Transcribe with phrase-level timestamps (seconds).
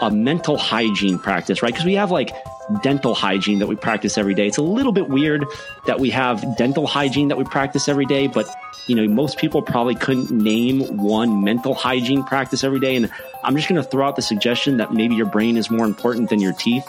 [0.00, 1.72] a mental hygiene practice, right?
[1.72, 2.34] Because we have like
[2.82, 4.46] dental hygiene that we practice every day.
[4.46, 5.44] It's a little bit weird
[5.86, 8.48] that we have dental hygiene that we practice every day, but
[8.86, 12.96] you know, most people probably couldn't name one mental hygiene practice every day.
[12.96, 13.10] And
[13.44, 16.30] I'm just going to throw out the suggestion that maybe your brain is more important
[16.30, 16.86] than your teeth.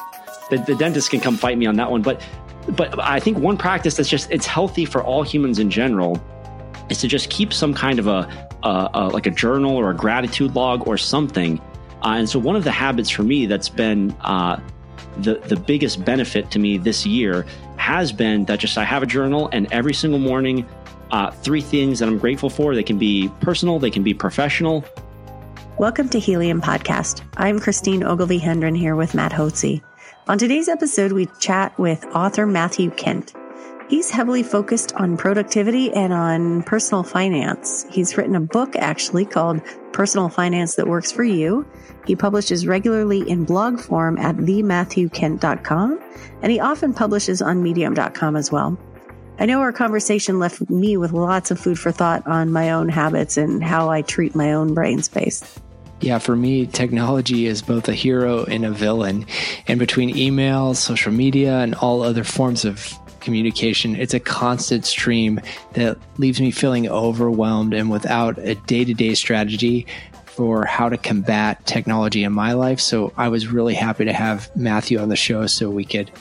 [0.50, 2.21] The, the dentist can come fight me on that one, but
[2.75, 6.21] but I think one practice that's just it's healthy for all humans in general
[6.89, 8.28] is to just keep some kind of a,
[8.64, 11.59] a, a like a journal or a gratitude log or something.
[12.04, 14.59] Uh, and so one of the habits for me that's been uh,
[15.18, 17.46] the the biggest benefit to me this year
[17.78, 20.68] has been that just I have a journal and every single morning,
[21.11, 22.75] uh, three things that I'm grateful for.
[22.75, 24.86] They can be personal, they can be professional.
[25.78, 27.23] Welcome to Helium Podcast.
[27.37, 29.81] I'm Christine Ogilvie Hendren here with Matt Hotze.
[30.28, 33.33] On today's episode, we chat with author Matthew Kent.
[33.91, 37.86] He's heavily focused on productivity and on personal finance.
[37.91, 39.59] He's written a book actually called
[39.91, 41.67] Personal Finance That Works for You.
[42.08, 46.00] He publishes regularly in blog form at thematthewkent.com,
[46.41, 48.80] and he often publishes on medium.com as well.
[49.39, 52.88] I know our conversation left me with lots of food for thought on my own
[52.88, 55.59] habits and how I treat my own brain space.
[56.00, 59.28] Yeah, for me, technology is both a hero and a villain.
[59.67, 63.95] And between email, social media, and all other forms of communication.
[63.95, 65.39] It's a constant stream
[65.73, 69.88] that leaves me feeling overwhelmed and without a day to day strategy
[70.25, 72.80] for how to combat technology in my life.
[72.80, 76.11] So I was really happy to have Matthew on the show so we could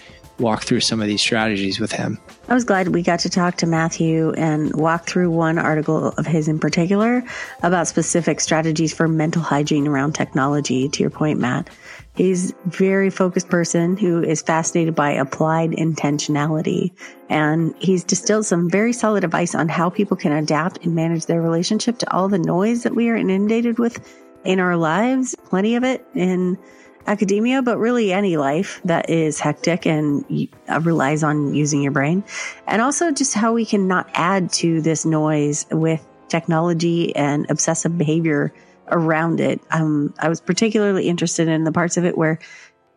[0.40, 2.18] walk through some of these strategies with him.
[2.48, 6.26] I was glad we got to talk to Matthew and walk through one article of
[6.26, 7.22] his in particular
[7.62, 11.68] about specific strategies for mental hygiene around technology, to your point, Matt.
[12.14, 16.92] He's very focused person who is fascinated by applied intentionality.
[17.28, 21.40] And he's distilled some very solid advice on how people can adapt and manage their
[21.40, 24.06] relationship to all the noise that we are inundated with
[24.44, 25.36] in our lives.
[25.44, 26.58] Plenty of it in
[27.06, 32.22] academia, but really any life that is hectic and uh, relies on using your brain.
[32.66, 37.96] And also just how we can not add to this noise with technology and obsessive
[37.96, 38.52] behavior
[38.90, 39.60] around it.
[39.70, 42.38] Um, I was particularly interested in the parts of it where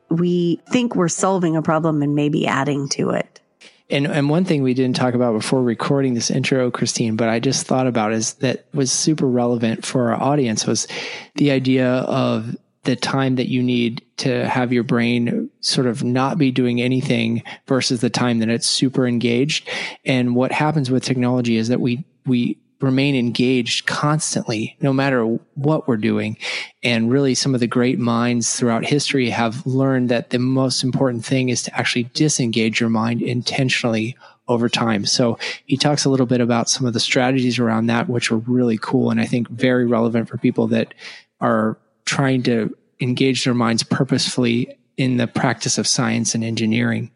[0.09, 3.41] we think we're solving a problem and maybe adding to it.
[3.89, 7.39] And, and one thing we didn't talk about before recording this intro, Christine, but I
[7.39, 10.87] just thought about is that was super relevant for our audience was
[11.35, 16.37] the idea of the time that you need to have your brain sort of not
[16.37, 19.69] be doing anything versus the time that it's super engaged.
[20.05, 25.23] And what happens with technology is that we, we remain engaged constantly, no matter
[25.55, 26.37] what we're doing.
[26.83, 31.25] And really, some of the great minds throughout history have learned that the most important
[31.25, 34.17] thing is to actually disengage your mind intentionally
[34.49, 35.05] over time.
[35.05, 38.37] So he talks a little bit about some of the strategies around that, which are
[38.37, 39.09] really cool.
[39.09, 40.93] And I think very relevant for people that
[41.39, 47.11] are trying to engage their minds purposefully in the practice of science and engineering.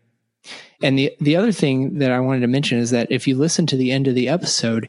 [0.81, 3.65] And the, the other thing that I wanted to mention is that if you listen
[3.67, 4.87] to the end of the episode,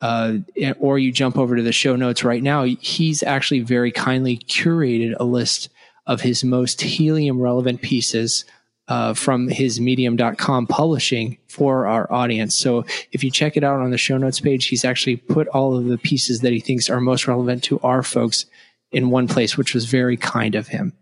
[0.00, 0.38] uh,
[0.78, 5.14] or you jump over to the show notes right now, he's actually very kindly curated
[5.20, 5.68] a list
[6.06, 8.44] of his most helium relevant pieces
[8.88, 12.56] uh, from his medium.com publishing for our audience.
[12.56, 15.76] So if you check it out on the show notes page, he's actually put all
[15.76, 18.46] of the pieces that he thinks are most relevant to our folks
[18.90, 20.92] in one place, which was very kind of him.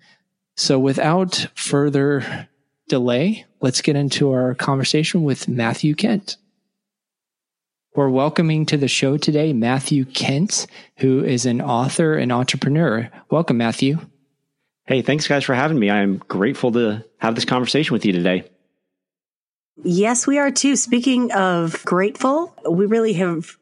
[0.57, 2.49] So without further
[2.89, 6.37] delay, let's get into our conversation with Matthew Kent.
[7.95, 10.67] We're welcoming to the show today Matthew Kent,
[10.99, 13.11] who is an author and entrepreneur.
[13.31, 13.99] Welcome, Matthew.
[14.87, 15.91] Hey, thanks, guys, for having me.
[15.91, 18.45] I'm grateful to have this conversation with you today.
[19.83, 20.77] Yes, we are too.
[20.77, 23.57] Speaking of grateful, we really have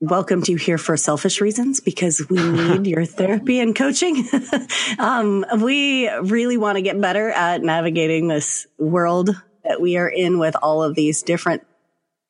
[0.00, 4.28] welcomed you here for selfish reasons because we need your therapy and coaching.
[4.98, 9.30] um, we really want to get better at navigating this world
[9.64, 11.62] that we are in with all of these different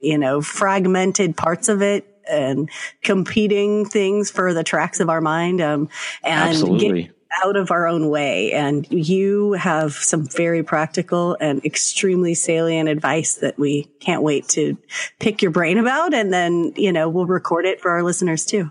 [0.01, 2.71] you know, fragmented parts of it and
[3.03, 5.61] competing things for the tracks of our mind.
[5.61, 5.89] Um,
[6.23, 7.03] and Absolutely.
[7.03, 8.53] get out of our own way.
[8.53, 14.77] And you have some very practical and extremely salient advice that we can't wait to
[15.19, 16.15] pick your brain about.
[16.15, 18.71] And then, you know, we'll record it for our listeners too.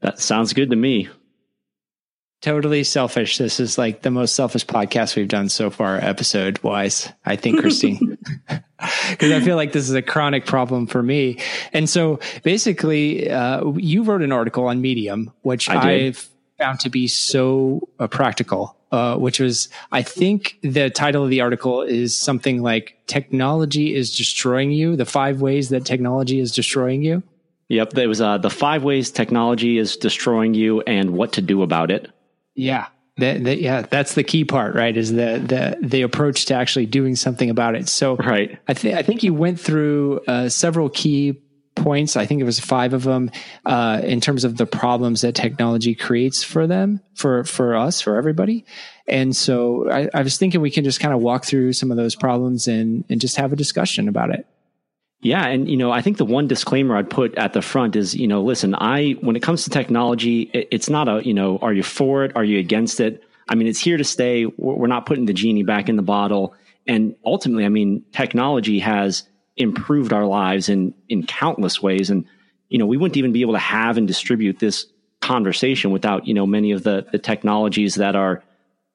[0.00, 1.08] That sounds good to me
[2.44, 3.38] totally selfish.
[3.38, 7.10] This is like the most selfish podcast we've done so far, episode wise.
[7.24, 8.13] I think, Christine,
[9.10, 11.38] because I feel like this is a chronic problem for me.
[11.72, 16.28] And so, basically, uh, you wrote an article on Medium, which I've
[16.58, 18.76] found to be so uh, practical.
[18.92, 24.16] Uh, which was, I think the title of the article is something like "Technology is
[24.16, 27.24] Destroying You: The Five Ways That Technology is Destroying You."
[27.68, 31.62] Yep, it was uh, the five ways technology is destroying you and what to do
[31.62, 32.10] about it.
[32.54, 32.86] Yeah.
[33.18, 34.96] That, that, yeah, that's the key part, right?
[34.96, 37.88] Is the the the approach to actually doing something about it.
[37.88, 41.40] So, right, I think I think you went through uh, several key
[41.76, 42.16] points.
[42.16, 43.30] I think it was five of them
[43.64, 48.16] uh, in terms of the problems that technology creates for them, for for us, for
[48.16, 48.64] everybody.
[49.06, 51.96] And so, I, I was thinking we can just kind of walk through some of
[51.96, 54.44] those problems and and just have a discussion about it.
[55.24, 58.14] Yeah, and you know, I think the one disclaimer I'd put at the front is,
[58.14, 61.72] you know, listen, I when it comes to technology, it's not a, you know, are
[61.72, 63.24] you for it, are you against it?
[63.48, 64.44] I mean, it's here to stay.
[64.44, 66.54] We're not putting the genie back in the bottle.
[66.86, 69.26] And ultimately, I mean, technology has
[69.56, 72.26] improved our lives in in countless ways and
[72.68, 74.86] you know, we wouldn't even be able to have and distribute this
[75.20, 78.42] conversation without, you know, many of the the technologies that are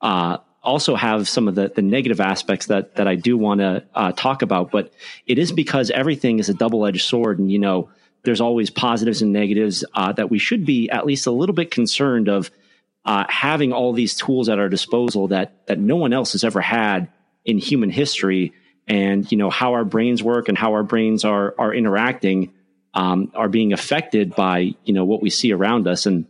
[0.01, 0.37] uh,
[0.69, 4.11] also have some of the, the negative aspects that that I do want to uh,
[4.11, 4.93] talk about, but
[5.25, 7.89] it is because everything is a double edged sword, and you know
[8.23, 11.71] there's always positives and negatives uh, that we should be at least a little bit
[11.71, 12.51] concerned of
[13.05, 16.61] uh, having all these tools at our disposal that that no one else has ever
[16.61, 17.09] had
[17.45, 18.53] in human history,
[18.87, 22.53] and you know how our brains work and how our brains are are interacting
[22.93, 26.25] um, are being affected by you know what we see around us, and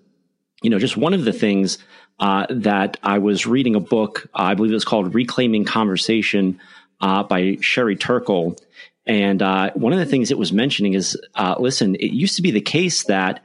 [0.63, 1.77] you know just one of the things
[2.19, 6.59] uh, that I was reading a book, uh, I believe it was called Reclaiming Conversation
[7.01, 8.57] uh, by Sherry Turkle.
[9.05, 12.41] And uh, one of the things it was mentioning is uh, listen, it used to
[12.41, 13.43] be the case that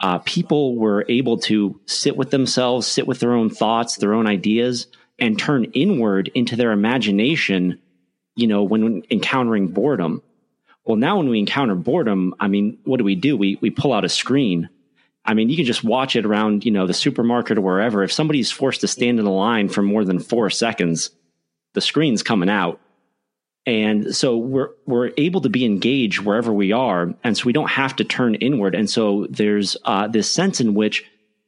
[0.00, 4.26] uh, people were able to sit with themselves, sit with their own thoughts, their own
[4.26, 4.86] ideas,
[5.18, 7.80] and turn inward into their imagination,
[8.34, 10.22] you know, when encountering boredom.
[10.84, 13.36] Well, now when we encounter boredom, I mean, what do we do?
[13.36, 14.68] We, we pull out a screen
[15.24, 18.02] I mean, you can just watch it around, you know, the supermarket or wherever.
[18.02, 21.10] If somebody's forced to stand in a line for more than four seconds,
[21.72, 22.80] the screen's coming out.
[23.66, 27.14] And so we're, we're able to be engaged wherever we are.
[27.24, 28.74] And so we don't have to turn inward.
[28.74, 31.04] And so there's uh, this sense in which,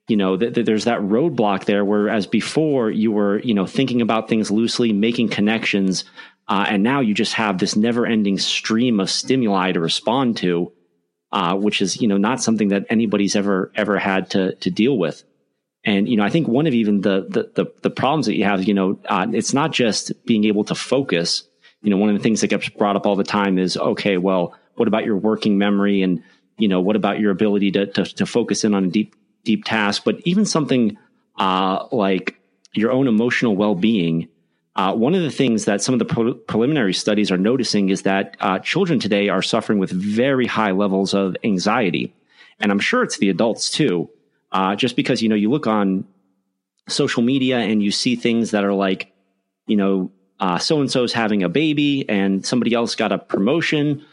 [0.09, 4.01] you know, th- th- there's that roadblock there, whereas before you were, you know, thinking
[4.01, 6.05] about things loosely, making connections.
[6.49, 10.73] Uh, and now you just have this never ending stream of stimuli to respond to
[11.33, 14.97] uh, which is you know not something that anybody's ever ever had to to deal
[14.97, 15.25] with.
[15.85, 18.45] And you know, I think one of even the the the, the problems that you
[18.45, 21.45] have, you know, uh, it's not just being able to focus.
[21.83, 24.17] You know, one of the things that gets brought up all the time is, okay,
[24.17, 26.23] well, what about your working memory, and
[26.59, 29.15] you know, what about your ability to to, to focus in on a deep
[29.45, 30.03] deep task?
[30.05, 30.97] But even something
[31.39, 32.37] uh, like
[32.73, 34.29] your own emotional well being
[34.77, 38.03] uh, one of the things that some of the pre- preliminary studies are noticing is
[38.03, 42.15] that uh, children today are suffering with very high levels of anxiety,
[42.61, 44.11] and I'm sure it's the adults too.
[44.53, 46.07] Uh, just because you know you look on
[46.89, 49.13] social media and you see things that are like,
[49.67, 50.11] you know,
[50.61, 54.05] so and so's having a baby, and somebody else got a promotion,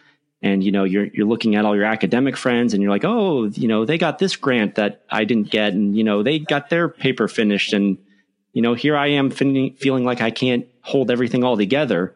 [0.42, 3.48] and you know you're you're looking at all your academic friends, and you're like, oh,
[3.48, 6.69] you know, they got this grant that I didn't get, and you know they got
[6.69, 7.98] their paper finished, and
[8.54, 12.16] you know, here I am fin- feeling like I can't hold everything all together.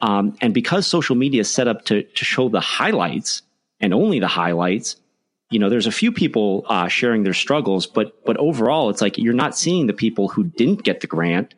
[0.00, 3.42] Um, and because social media is set up to, to show the highlights
[3.80, 4.96] and only the highlights,
[5.50, 9.18] you know, there's a few people uh, sharing their struggles, but but overall, it's like
[9.18, 11.54] you're not seeing the people who didn't get the grant,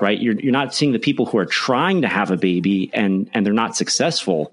[0.00, 0.20] right?
[0.20, 3.44] You're you're not seeing the people who are trying to have a baby and and
[3.44, 4.52] they're not successful.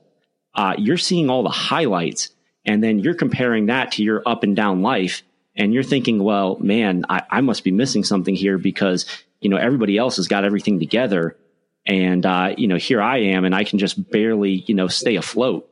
[0.56, 2.32] Uh, you're seeing all the highlights,
[2.66, 5.22] and then you're comparing that to your up and down life,
[5.58, 9.06] and you're thinking, well, man, I, I must be missing something here because,
[9.42, 11.36] you know, everybody else has got everything together.
[11.86, 15.16] And, uh, you know, here I am and I can just barely, you know, stay
[15.16, 15.70] afloat.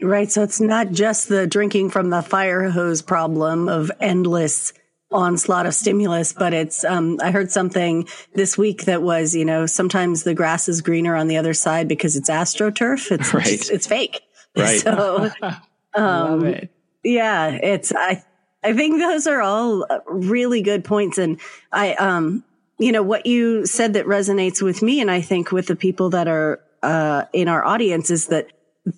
[0.00, 0.30] Right.
[0.30, 4.72] So it's not just the drinking from the fire hose problem of endless
[5.12, 9.66] onslaught of stimulus, but it's, um, I heard something this week that was, you know,
[9.66, 13.10] sometimes the grass is greener on the other side because it's astroturf.
[13.12, 13.46] It's, right.
[13.46, 14.22] it's, it's fake.
[14.56, 14.80] Right.
[14.82, 15.30] So,
[15.94, 16.70] um, it.
[17.04, 18.24] yeah, it's, I,
[18.62, 21.18] I think those are all really good points.
[21.18, 21.40] And
[21.72, 22.44] I, um,
[22.78, 26.10] you know, what you said that resonates with me and I think with the people
[26.10, 28.48] that are, uh, in our audience is that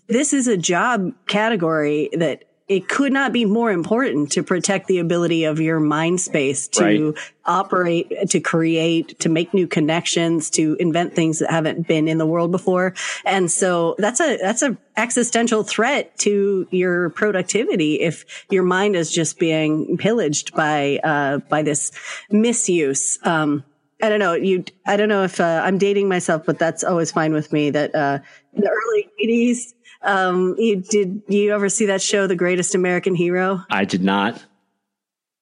[0.06, 4.98] this is a job category that it could not be more important to protect the
[4.98, 7.14] ability of your mind space to right.
[7.44, 12.24] operate, to create, to make new connections, to invent things that haven't been in the
[12.24, 12.94] world before.
[13.26, 19.12] And so that's a, that's a existential threat to your productivity if your mind is
[19.12, 21.92] just being pillaged by, uh, by this
[22.30, 23.18] misuse.
[23.24, 23.62] Um,
[24.02, 24.34] I don't know.
[24.34, 27.70] You, I don't know if uh, I'm dating myself, but that's always fine with me.
[27.70, 28.18] That uh,
[28.52, 29.72] in the early '80s,
[30.04, 33.64] um, you did you ever see that show, The Greatest American Hero?
[33.70, 34.42] I did not.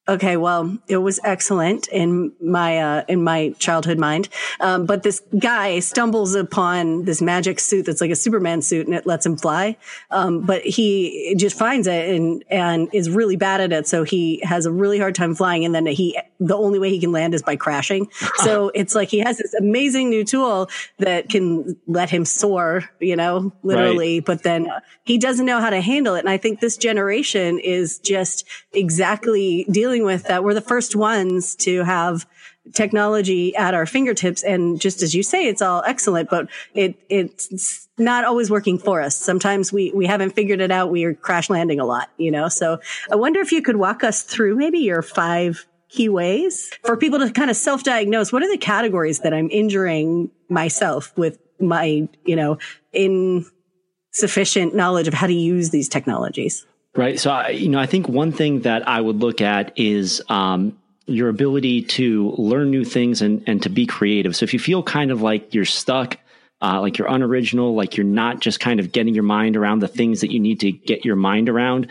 [0.08, 4.28] Okay, well, it was excellent in my uh, in my childhood mind.
[4.58, 8.96] Um, but this guy stumbles upon this magic suit that's like a Superman suit, and
[8.96, 9.76] it lets him fly.
[10.10, 14.40] Um, but he just finds it and and is really bad at it, so he
[14.42, 15.64] has a really hard time flying.
[15.64, 18.08] And then he the only way he can land is by crashing.
[18.36, 20.68] so it's like he has this amazing new tool
[20.98, 24.26] that can let him soar, you know, literally, right.
[24.26, 24.68] but then
[25.04, 26.20] he doesn't know how to handle it.
[26.20, 30.44] And I think this generation is just exactly dealing with that.
[30.44, 32.26] We're the first ones to have
[32.74, 34.42] technology at our fingertips.
[34.42, 39.00] And just as you say, it's all excellent, but it, it's not always working for
[39.00, 39.16] us.
[39.16, 40.90] Sometimes we, we haven't figured it out.
[40.90, 42.48] We are crash landing a lot, you know?
[42.48, 42.78] So
[43.10, 47.18] I wonder if you could walk us through maybe your five key ways for people
[47.18, 48.32] to kind of self-diagnose.
[48.32, 52.58] What are the categories that I'm injuring myself with my, you know,
[52.92, 56.66] insufficient knowledge of how to use these technologies?
[56.96, 57.20] Right.
[57.20, 60.78] So, I, you know, I think one thing that I would look at is um,
[61.06, 64.36] your ability to learn new things and, and to be creative.
[64.36, 66.18] So if you feel kind of like you're stuck,
[66.60, 69.88] uh, like you're unoriginal, like you're not just kind of getting your mind around the
[69.88, 71.88] things that you need to get your mind around,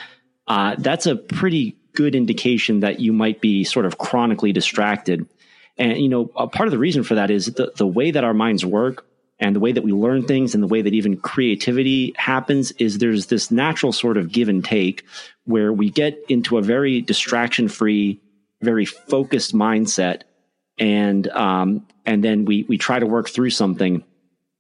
[0.48, 5.28] uh, that's a pretty good indication that you might be sort of chronically distracted.
[5.78, 8.24] And, you know, a part of the reason for that is the, the way that
[8.24, 9.06] our minds work
[9.42, 13.00] and the way that we learn things and the way that even creativity happens is
[13.00, 15.04] there's this natural sort of give and take
[15.46, 18.22] where we get into a very distraction free
[18.62, 20.22] very focused mindset
[20.78, 24.04] and um, and then we we try to work through something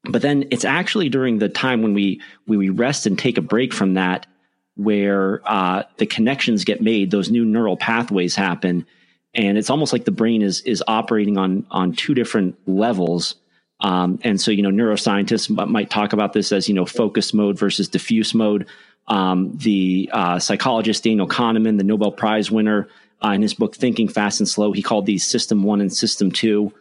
[0.03, 3.73] but then it's actually during the time when we we rest and take a break
[3.73, 4.25] from that
[4.75, 8.85] where uh, the connections get made those new neural pathways happen
[9.33, 13.35] and it's almost like the brain is is operating on on two different levels
[13.81, 17.57] um, and so you know neuroscientists might talk about this as you know focus mode
[17.57, 18.67] versus diffuse mode
[19.07, 22.87] um, the uh, psychologist daniel kahneman the nobel prize winner
[23.23, 24.71] uh, in his book Thinking Fast and Slow.
[24.71, 26.73] He called these System One and System Two,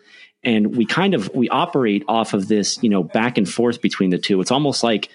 [0.42, 4.10] and we kind of we operate off of this, you know, back and forth between
[4.10, 4.40] the two.
[4.40, 5.10] It's almost like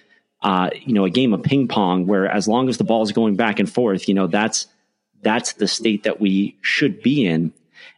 [0.45, 3.11] uh, you know a game of ping pong where as long as the ball is
[3.11, 4.67] going back and forth, you know, that's
[5.21, 7.51] that's the state that we should be in.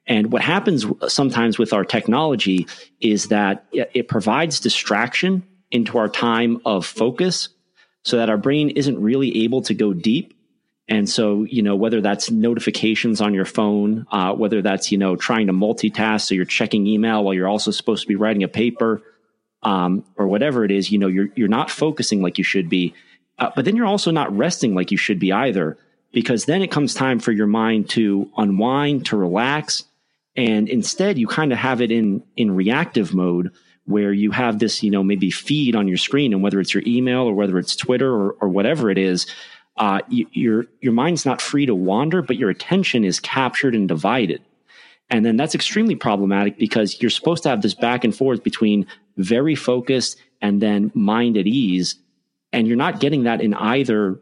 [0.07, 2.65] And what happens sometimes with our technology
[3.01, 7.49] is that it provides distraction into our time of focus
[8.03, 10.33] so that our brain isn't really able to go deep
[10.89, 15.17] and so, you know, whether that's notifications on your phone, uh, whether that's, you know,
[15.17, 18.47] trying to multitask, so you're checking email while you're also supposed to be writing a
[18.47, 19.01] paper,
[19.67, 22.95] um, or whatever it is, you know, you're, you're not focusing like you should be.
[23.37, 25.77] Uh, but then you're also not resting like you should be either,
[26.13, 29.83] because then it comes time for your mind to unwind, to relax.
[30.37, 33.51] And instead you kind of have it in, in reactive mode
[33.83, 36.83] where you have this, you know, maybe feed on your screen and whether it's your
[36.87, 39.27] email or whether it's Twitter or, or whatever it is,
[39.75, 43.87] uh, you, your your mind's not free to wander, but your attention is captured and
[43.87, 44.41] divided.
[45.09, 48.87] And then that's extremely problematic because you're supposed to have this back and forth between
[49.17, 51.95] very focused and then mind at ease.
[52.53, 54.19] And you're not getting that in either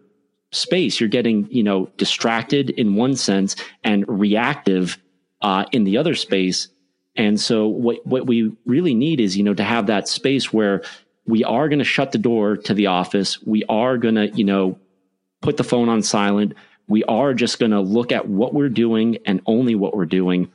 [0.52, 1.00] space.
[1.00, 4.98] You're getting, you know, distracted in one sense and reactive
[5.42, 6.70] uh, in the other space.
[7.16, 10.84] And so what, what we really need is, you know, to have that space where
[11.26, 13.42] we are going to shut the door to the office.
[13.44, 14.80] We are going to, you know,
[15.42, 16.54] put the phone on silent.
[16.88, 20.52] We are just going to look at what we're doing and only what we're doing.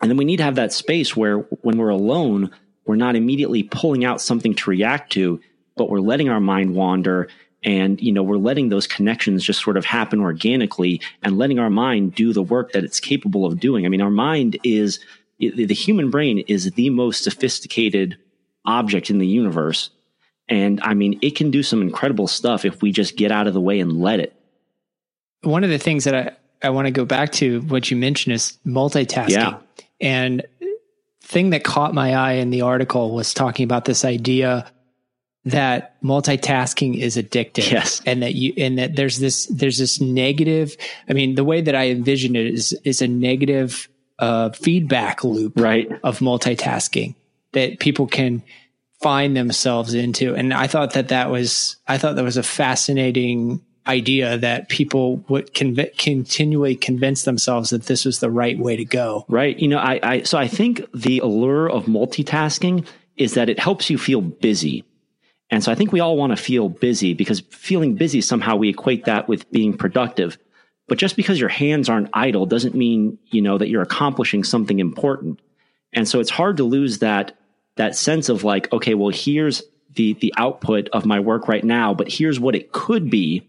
[0.00, 2.50] And then we need to have that space where when we're alone,
[2.88, 5.40] we're not immediately pulling out something to react to,
[5.76, 7.28] but we're letting our mind wander
[7.62, 11.70] and you know we're letting those connections just sort of happen organically and letting our
[11.70, 15.00] mind do the work that it's capable of doing i mean our mind is
[15.40, 18.16] the human brain is the most sophisticated
[18.64, 19.90] object in the universe
[20.48, 23.54] and I mean, it can do some incredible stuff if we just get out of
[23.54, 24.34] the way and let it.
[25.42, 28.34] One of the things that I, I want to go back to what you mentioned
[28.34, 29.30] is multitasking.
[29.30, 29.58] Yeah.
[30.00, 30.46] And
[31.28, 34.70] thing that caught my eye in the article was talking about this idea
[35.44, 38.02] that multitasking is addictive yes.
[38.04, 40.76] and that you and that there's this there's this negative
[41.08, 45.52] i mean the way that i envision it is is a negative uh, feedback loop
[45.56, 45.88] right.
[46.02, 47.14] of multitasking
[47.52, 48.42] that people can
[49.00, 50.34] find themselves into.
[50.34, 55.16] And I thought that that was, I thought that was a fascinating idea that people
[55.28, 59.24] would conv- continually convince themselves that this was the right way to go.
[59.28, 59.58] Right.
[59.58, 63.90] You know, I, I, so I think the allure of multitasking is that it helps
[63.90, 64.84] you feel busy.
[65.50, 68.68] And so I think we all want to feel busy because feeling busy somehow we
[68.68, 70.38] equate that with being productive.
[70.86, 74.78] But just because your hands aren't idle doesn't mean, you know, that you're accomplishing something
[74.78, 75.40] important.
[75.92, 77.36] And so it's hard to lose that
[77.76, 79.62] that sense of like, okay, well, here's
[79.94, 83.48] the the output of my work right now, but here's what it could be.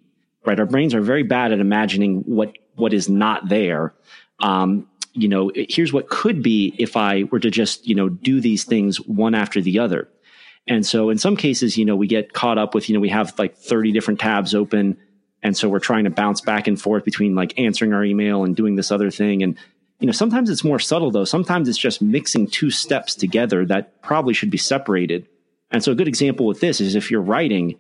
[0.50, 3.94] Right, our brains are very bad at imagining what what is not there.
[4.39, 8.41] Um, you know, here's what could be if I were to just you know do
[8.41, 10.10] these things one after the other.
[10.65, 13.10] And so in some cases, you know, we get caught up with you know we
[13.10, 14.98] have like 30 different tabs open,
[15.44, 18.56] and so we're trying to bounce back and forth between like answering our email and
[18.56, 19.56] doing this other thing and
[20.00, 21.25] you know, sometimes it's more subtle though.
[21.25, 25.27] Sometimes it's just mixing two steps together that probably should be separated.
[25.72, 27.77] And so a good example with this is if you're writing,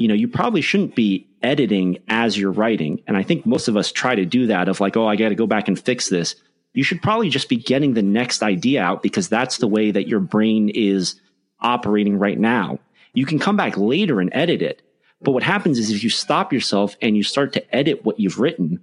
[0.00, 3.02] you know, you probably shouldn't be editing as you're writing.
[3.06, 5.28] And I think most of us try to do that of like, oh, I got
[5.28, 6.36] to go back and fix this.
[6.72, 10.08] You should probably just be getting the next idea out because that's the way that
[10.08, 11.20] your brain is
[11.60, 12.78] operating right now.
[13.12, 14.80] You can come back later and edit it.
[15.20, 18.40] But what happens is if you stop yourself and you start to edit what you've
[18.40, 18.82] written,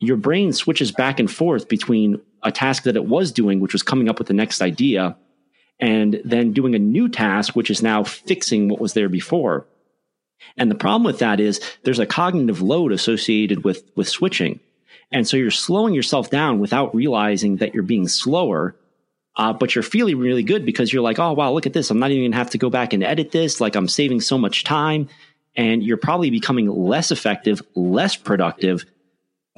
[0.00, 3.82] your brain switches back and forth between a task that it was doing, which was
[3.82, 5.16] coming up with the next idea,
[5.80, 9.66] and then doing a new task, which is now fixing what was there before.
[10.56, 14.60] And the problem with that is there's a cognitive load associated with, with switching.
[15.10, 18.76] And so you're slowing yourself down without realizing that you're being slower.
[19.36, 21.90] Uh, but you're feeling really good because you're like, oh, wow, look at this.
[21.90, 23.60] I'm not even going to have to go back and edit this.
[23.60, 25.08] Like I'm saving so much time.
[25.54, 28.84] And you're probably becoming less effective, less productive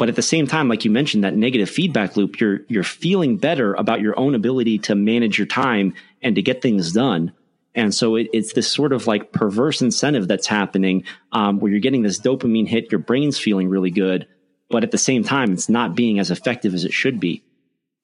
[0.01, 3.37] but at the same time, like you mentioned, that negative feedback loop, you're, you're feeling
[3.37, 7.33] better about your own ability to manage your time and to get things done.
[7.75, 11.81] And so it, it's this sort of like perverse incentive that's happening um, where you're
[11.81, 14.27] getting this dopamine hit, your brain's feeling really good,
[14.69, 17.43] but at the same time, it's not being as effective as it should be.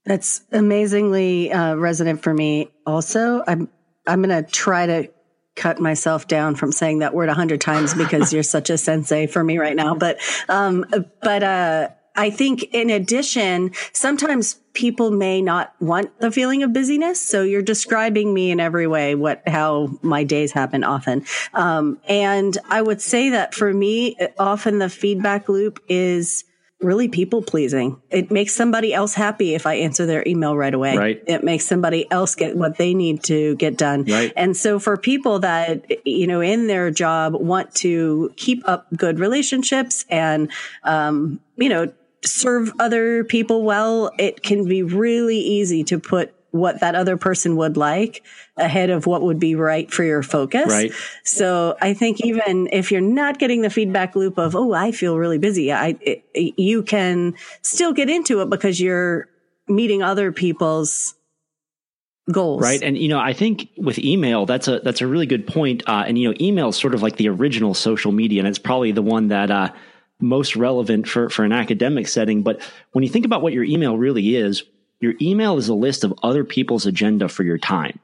[0.05, 2.71] That's amazingly uh, resonant for me.
[2.87, 3.69] Also, I'm
[4.07, 5.09] I'm going to try to
[5.57, 9.27] cut myself down from saying that word a hundred times because you're such a sensei
[9.27, 9.95] for me right now.
[9.95, 10.19] But,
[10.49, 10.85] um,
[11.23, 17.21] but, uh, I think in addition, sometimes people may not want the feeling of busyness.
[17.21, 21.25] So you're describing me in every way, what, how my days happen often.
[21.55, 26.45] Um, and I would say that for me, often the feedback loop is,
[26.83, 28.01] really people pleasing.
[28.11, 30.97] It makes somebody else happy if I answer their email right away.
[30.97, 31.23] Right.
[31.27, 34.05] It makes somebody else get what they need to get done.
[34.05, 34.31] Right.
[34.37, 39.19] And so for people that, you know, in their job want to keep up good
[39.19, 41.93] relationships and, um, you know,
[42.25, 47.57] serve other people well, it can be really easy to put what that other person
[47.57, 48.23] would like
[48.57, 50.69] ahead of what would be right for your focus.
[50.69, 50.93] Right.
[51.25, 55.19] So I think even if you're not getting the feedback loop of, oh, I feel
[55.19, 59.29] really busy, I, it, you can still get into it because you're
[59.69, 61.15] meeting other people's
[62.33, 62.63] goals.
[62.63, 62.83] Right.
[62.83, 65.83] And, you know, I think with email, that's a, that's a really good point.
[65.87, 68.59] Uh, and, you know, email is sort of like the original social media and it's
[68.59, 69.73] probably the one that, uh,
[70.21, 72.43] most relevant for, for an academic setting.
[72.43, 72.61] But
[72.93, 74.63] when you think about what your email really is,
[75.01, 77.99] your email is a list of other people's agenda for your time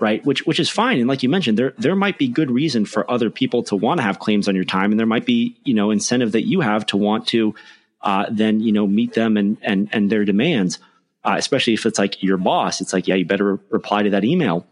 [0.00, 2.84] right which which is fine and like you mentioned there there might be good reason
[2.84, 5.56] for other people to want to have claims on your time and there might be
[5.64, 7.54] you know incentive that you have to want to
[8.02, 10.78] uh, then you know meet them and and and their demands
[11.24, 14.10] uh, especially if it's like your boss it's like yeah you better re- reply to
[14.10, 14.66] that email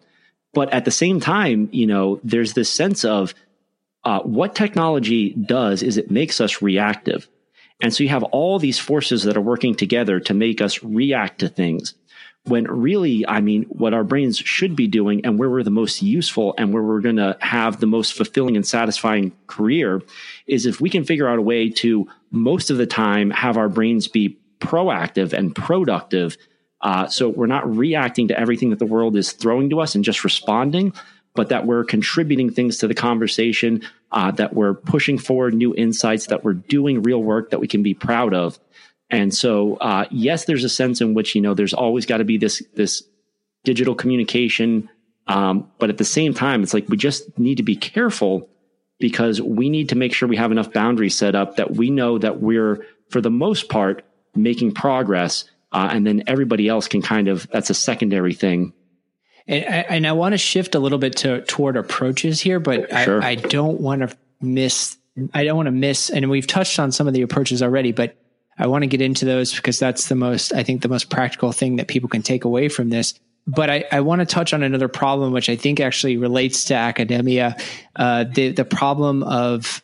[0.52, 3.34] but at the same time you know there's this sense of
[4.06, 7.28] uh, what technology does is it makes us reactive
[7.82, 11.40] and so you have all these forces that are working together to make us react
[11.40, 11.94] to things
[12.46, 16.00] when really, I mean, what our brains should be doing and where we're the most
[16.00, 20.00] useful and where we're going to have the most fulfilling and satisfying career
[20.46, 23.68] is if we can figure out a way to most of the time have our
[23.68, 26.36] brains be proactive and productive.
[26.80, 30.04] Uh, so we're not reacting to everything that the world is throwing to us and
[30.04, 30.92] just responding,
[31.36, 36.26] but that we're contributing things to the conversation, uh, that we're pushing forward new insights,
[36.26, 38.58] that we're doing real work that we can be proud of.
[39.10, 42.24] And so, uh, yes, there's a sense in which, you know, there's always got to
[42.24, 43.02] be this, this
[43.64, 44.88] digital communication.
[45.28, 48.48] Um, but at the same time, it's like we just need to be careful
[48.98, 52.18] because we need to make sure we have enough boundaries set up that we know
[52.18, 55.44] that we're, for the most part, making progress.
[55.72, 58.72] Uh, and then everybody else can kind of, that's a secondary thing.
[59.48, 63.22] And, and I want to shift a little bit to toward approaches here, but sure.
[63.22, 64.96] I, I don't want to miss.
[65.32, 66.10] I don't want to miss.
[66.10, 68.16] And we've touched on some of the approaches already, but
[68.58, 71.52] I want to get into those because that's the most, I think, the most practical
[71.52, 73.14] thing that people can take away from this.
[73.46, 76.74] But I, I want to touch on another problem, which I think actually relates to
[76.74, 77.56] academia,
[77.94, 79.82] uh, the the problem of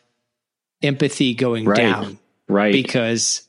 [0.81, 1.77] empathy going right.
[1.77, 2.73] down, right?
[2.73, 3.47] Because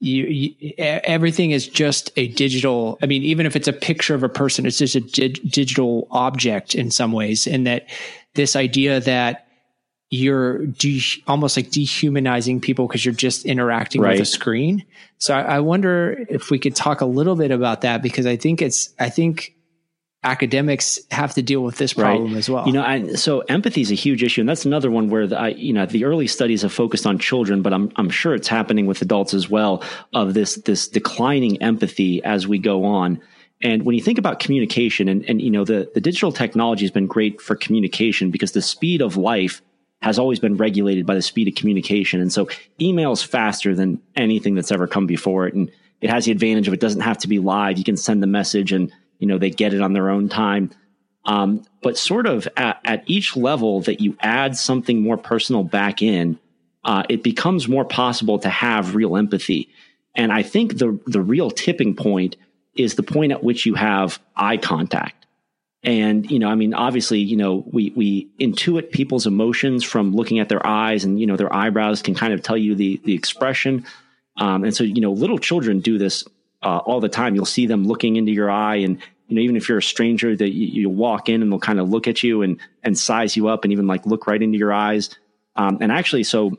[0.00, 4.22] you, you, everything is just a digital i mean even if it's a picture of
[4.22, 7.86] a person it's just a dig, digital object in some ways and that
[8.34, 9.46] this idea that
[10.12, 14.12] you're de- almost like dehumanizing people because you're just interacting right.
[14.12, 14.84] with a screen
[15.18, 18.36] so I, I wonder if we could talk a little bit about that because i
[18.36, 19.54] think it's i think
[20.22, 22.38] academics have to deal with this problem right.
[22.38, 22.66] as well.
[22.66, 25.38] You know, I, so empathy is a huge issue, and that's another one where the,
[25.38, 28.48] I, you know the early studies have focused on children, but I'm I'm sure it's
[28.48, 29.82] happening with adults as well.
[30.12, 33.20] Of this this declining empathy as we go on.
[33.62, 36.90] And when you think about communication, and, and you know the the digital technology has
[36.90, 39.62] been great for communication because the speed of life
[40.02, 42.48] has always been regulated by the speed of communication, and so
[42.80, 46.68] email is faster than anything that's ever come before it, and it has the advantage
[46.68, 47.78] of it doesn't have to be live.
[47.78, 50.70] You can send the message and, you know, they get it on their own time.
[51.24, 56.02] Um, but sort of at, at, each level that you add something more personal back
[56.02, 56.38] in,
[56.82, 59.68] uh, it becomes more possible to have real empathy.
[60.14, 62.36] And I think the the real tipping point
[62.74, 65.26] is the point at which you have eye contact.
[65.82, 70.38] And, you know, I mean, obviously, you know, we, we intuit people's emotions from looking
[70.38, 73.14] at their eyes and, you know, their eyebrows can kind of tell you the, the
[73.14, 73.86] expression.
[74.36, 76.24] Um, and so, you know, little children do this
[76.62, 77.34] uh, all the time.
[77.34, 80.34] You'll see them looking into your eye and, you know, even if you're a stranger
[80.34, 83.36] that you, you, walk in and they'll kind of look at you and, and size
[83.36, 85.10] you up and even like look right into your eyes.
[85.56, 86.58] Um, and actually, so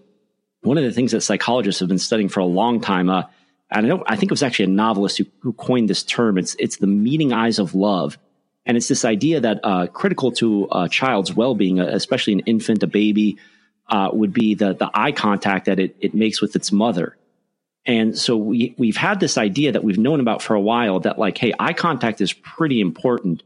[0.61, 3.23] one of the things that psychologists have been studying for a long time, uh,
[3.69, 6.37] and I, know, I think it was actually a novelist who, who coined this term.
[6.37, 8.17] It's, it's the meeting eyes of love.
[8.65, 12.83] And it's this idea that uh, critical to a child's well-being, uh, especially an infant,
[12.83, 13.37] a baby,
[13.91, 17.17] uh, would be the the eye contact that it, it makes with its mother.
[17.85, 21.17] And so we we've had this idea that we've known about for a while that
[21.17, 23.43] like, hey, eye contact is pretty important.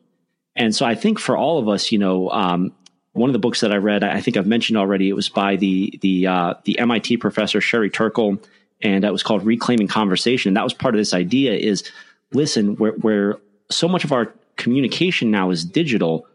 [0.56, 2.74] And so I think for all of us, you know, um,
[3.14, 5.56] one of the books that I read, I think I've mentioned already, it was by
[5.56, 8.38] the the uh, the MIT professor Sherry Turkle,
[8.82, 10.50] and it was called Reclaiming Conversation.
[10.50, 11.90] And that was part of this idea: is
[12.34, 13.38] listen, where where
[13.72, 16.28] so much of our communication now is digital,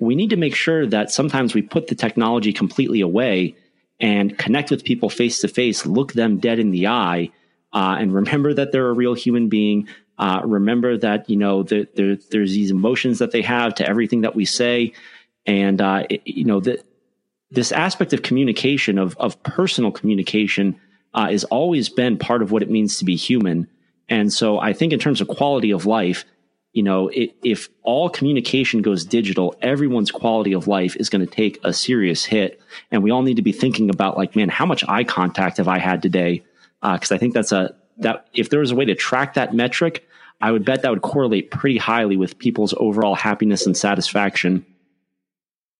[0.00, 3.54] we need to make sure that sometimes we put the technology completely away
[4.00, 7.30] and connect with people face to face, look them dead in the eye,
[7.74, 9.88] uh, and remember that they're a real human being.
[10.16, 14.20] Uh, remember that you know the, the, there's these emotions that they have to everything
[14.20, 14.92] that we say,
[15.44, 16.86] and uh, it, you know that
[17.50, 20.80] this aspect of communication of of personal communication
[21.14, 23.68] uh, has always been part of what it means to be human.
[24.08, 26.24] And so I think in terms of quality of life,
[26.72, 31.32] you know, it, if all communication goes digital, everyone's quality of life is going to
[31.32, 32.60] take a serious hit.
[32.90, 35.68] And we all need to be thinking about like, man, how much eye contact have
[35.68, 36.42] I had today?
[36.84, 39.54] Uh, cause I think that's a, that if there was a way to track that
[39.54, 40.06] metric,
[40.40, 44.66] I would bet that would correlate pretty highly with people's overall happiness and satisfaction.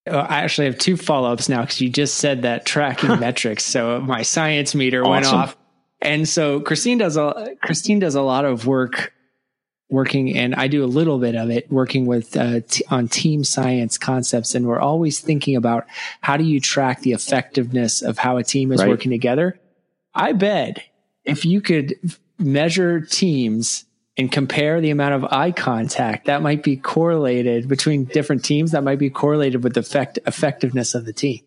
[0.06, 3.64] Uh, I actually have two follow ups now because you just said that tracking metrics.
[3.64, 5.10] So my science meter awesome.
[5.10, 5.56] went off.
[6.00, 9.12] And so Christine does a Christine does a lot of work
[9.88, 13.44] working and I do a little bit of it working with uh, t- on team
[13.44, 15.86] science concepts and we're always thinking about
[16.20, 18.88] how do you track the effectiveness of how a team is right.
[18.88, 19.58] working together.
[20.14, 20.82] I bet
[21.24, 21.94] if you could
[22.38, 23.84] measure teams
[24.16, 28.84] and compare the amount of eye contact that might be correlated between different teams that
[28.84, 31.40] might be correlated with the effect effectiveness of the team.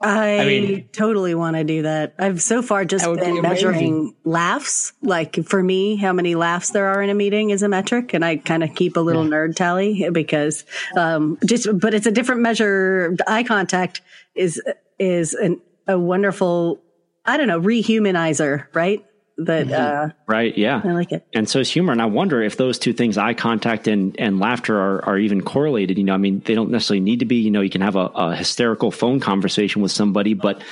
[0.00, 2.14] I, I mean, totally want to do that.
[2.18, 4.92] I've so far just been be measuring laughs.
[5.00, 8.24] Like for me, how many laughs there are in a meeting is a metric, and
[8.24, 9.30] I kind of keep a little yeah.
[9.30, 10.64] nerd tally because
[10.96, 11.68] um, just.
[11.78, 13.16] But it's a different measure.
[13.26, 14.02] Eye contact
[14.34, 14.60] is
[14.98, 16.82] is an, a wonderful,
[17.24, 19.04] I don't know, rehumanizer, right?
[19.36, 20.10] That mm-hmm.
[20.10, 20.80] uh, right yeah.
[20.84, 21.26] I like it.
[21.34, 24.38] And so is humor and i wonder if those two things eye contact and and
[24.38, 25.98] laughter are are even correlated.
[25.98, 27.36] You know i mean they don't necessarily need to be.
[27.36, 30.62] You know you can have a, a hysterical phone conversation with somebody but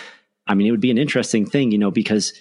[0.47, 2.33] i mean it would be an interesting thing you know because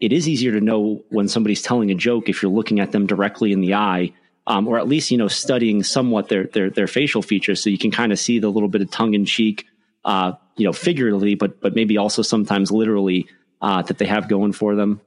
[0.00, 3.06] it is easier to know when somebody's telling a joke if you're looking at them
[3.06, 4.12] directly in the eye
[4.46, 7.62] um, or at least you know studying somewhat their their their facial features.
[7.62, 9.66] So you can kind of see the little bit of tongue in cheek
[10.04, 13.28] uh, you know figuratively but but maybe also sometimes literally
[13.60, 15.00] uh, that they have going for them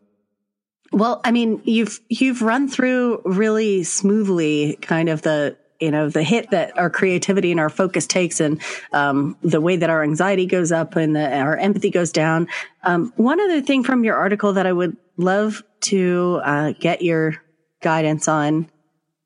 [0.91, 6.23] well, I mean, you've you've run through really smoothly kind of the you know the
[6.23, 8.61] hit that our creativity and our focus takes and
[8.93, 12.47] um, the way that our anxiety goes up and the, our empathy goes down.
[12.83, 17.35] Um, one other thing from your article that i would love to uh, get your
[17.81, 18.69] guidance on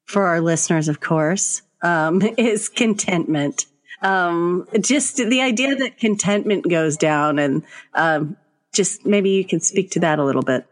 [0.06, 3.66] for our listeners of course um, is contentment.
[4.02, 8.36] Um, just the idea that contentment goes down and um,
[8.74, 10.66] just maybe you can speak to that a little bit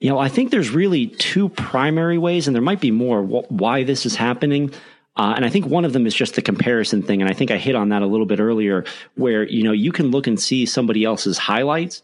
[0.00, 3.50] you know, I think there's really two primary ways, and there might be more wh-
[3.50, 4.72] why this is happening.
[5.16, 7.20] Uh, and I think one of them is just the comparison thing.
[7.20, 8.84] And I think I hit on that a little bit earlier,
[9.16, 12.02] where you know you can look and see somebody else's highlights,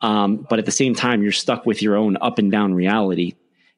[0.00, 3.34] um, but at the same time you're stuck with your own up and down reality.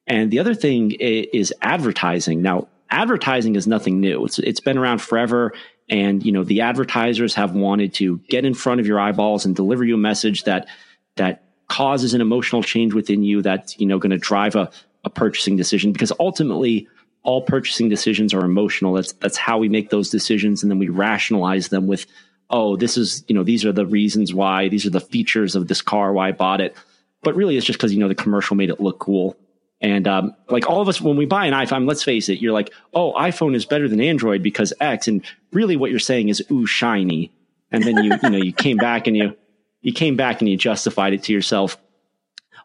[0.06, 2.42] And the other thing is, is advertising.
[2.42, 4.26] Now, advertising is nothing new.
[4.26, 5.54] It's it's been around forever,
[5.88, 9.56] and you know the advertisers have wanted to get in front of your eyeballs and
[9.56, 10.68] deliver you a message that
[11.16, 14.70] that causes an emotional change within you that's you know going to drive a,
[15.04, 15.92] a purchasing decision.
[15.92, 16.88] Because ultimately
[17.24, 18.92] all purchasing decisions are emotional.
[18.92, 22.06] That's that's how we make those decisions and then we rationalize them with
[22.50, 25.66] oh this is you know these are the reasons why these are the features of
[25.66, 26.76] this car why i bought it.
[27.22, 29.36] But really it's just because you know the commercial made it look cool.
[29.80, 32.52] And um, like all of us when we buy an iphone let's face it you're
[32.52, 35.08] like oh iphone is better than android because x.
[35.08, 37.32] And really what you're saying is ooh shiny.
[37.72, 39.34] And then you you know you came back and you
[39.84, 41.78] you came back and you justified it to yourself.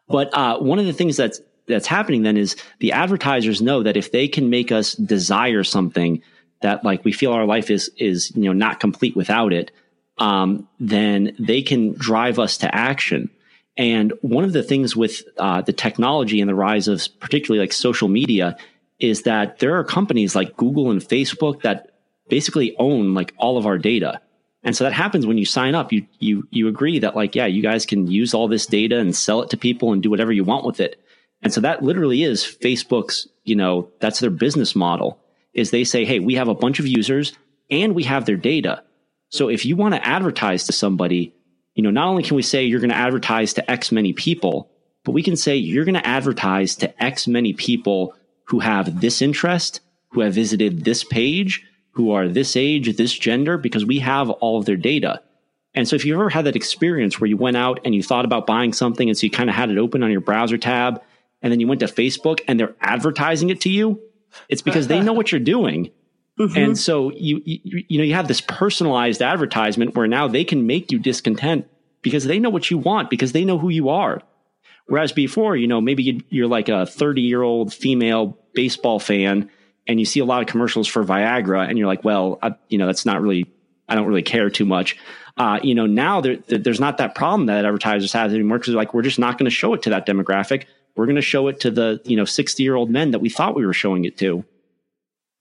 [0.08, 3.96] But uh, one of the things that's that's happening then is the advertisers know that
[3.96, 6.22] if they can make us desire something
[6.62, 9.70] that like we feel our life is is you know not complete without it,
[10.18, 13.30] um, then they can drive us to action.
[13.76, 17.72] And one of the things with uh, the technology and the rise of particularly like
[17.72, 18.56] social media
[18.98, 21.92] is that there are companies like Google and Facebook that
[22.28, 24.20] basically own like all of our data.
[24.62, 25.92] And so that happens when you sign up.
[25.92, 29.16] You you you agree that like yeah, you guys can use all this data and
[29.16, 31.00] sell it to people and do whatever you want with it.
[31.42, 35.18] And so that literally is Facebook's, you know, that's their business model.
[35.54, 37.32] Is they say, "Hey, we have a bunch of users
[37.70, 38.82] and we have their data.
[39.28, 41.34] So if you want to advertise to somebody,
[41.74, 44.70] you know, not only can we say you're going to advertise to X many people,
[45.04, 49.22] but we can say you're going to advertise to X many people who have this
[49.22, 51.64] interest, who have visited this page,
[52.00, 55.20] who are this age, this gender, because we have all of their data.
[55.74, 58.24] And so if you've ever had that experience where you went out and you thought
[58.24, 61.02] about buying something and so you kind of had it open on your browser tab
[61.42, 64.00] and then you went to Facebook and they're advertising it to you,
[64.48, 65.90] it's because they know what you're doing.
[66.38, 66.56] Mm-hmm.
[66.56, 70.66] And so you, you you know you have this personalized advertisement where now they can
[70.66, 71.66] make you discontent
[72.00, 74.22] because they know what you want because they know who you are.
[74.86, 79.50] Whereas before, you know, maybe you're like a 30 year old female baseball fan
[79.90, 82.78] and you see a lot of commercials for Viagra and you're like, well, I, you
[82.78, 83.50] know, that's not really,
[83.88, 84.96] I don't really care too much.
[85.36, 88.94] Uh, you know, now there, there's not that problem that advertisers have anymore because like,
[88.94, 90.66] we're just not going to show it to that demographic.
[90.94, 93.30] We're going to show it to the, you know, 60 year old men that we
[93.30, 94.44] thought we were showing it to.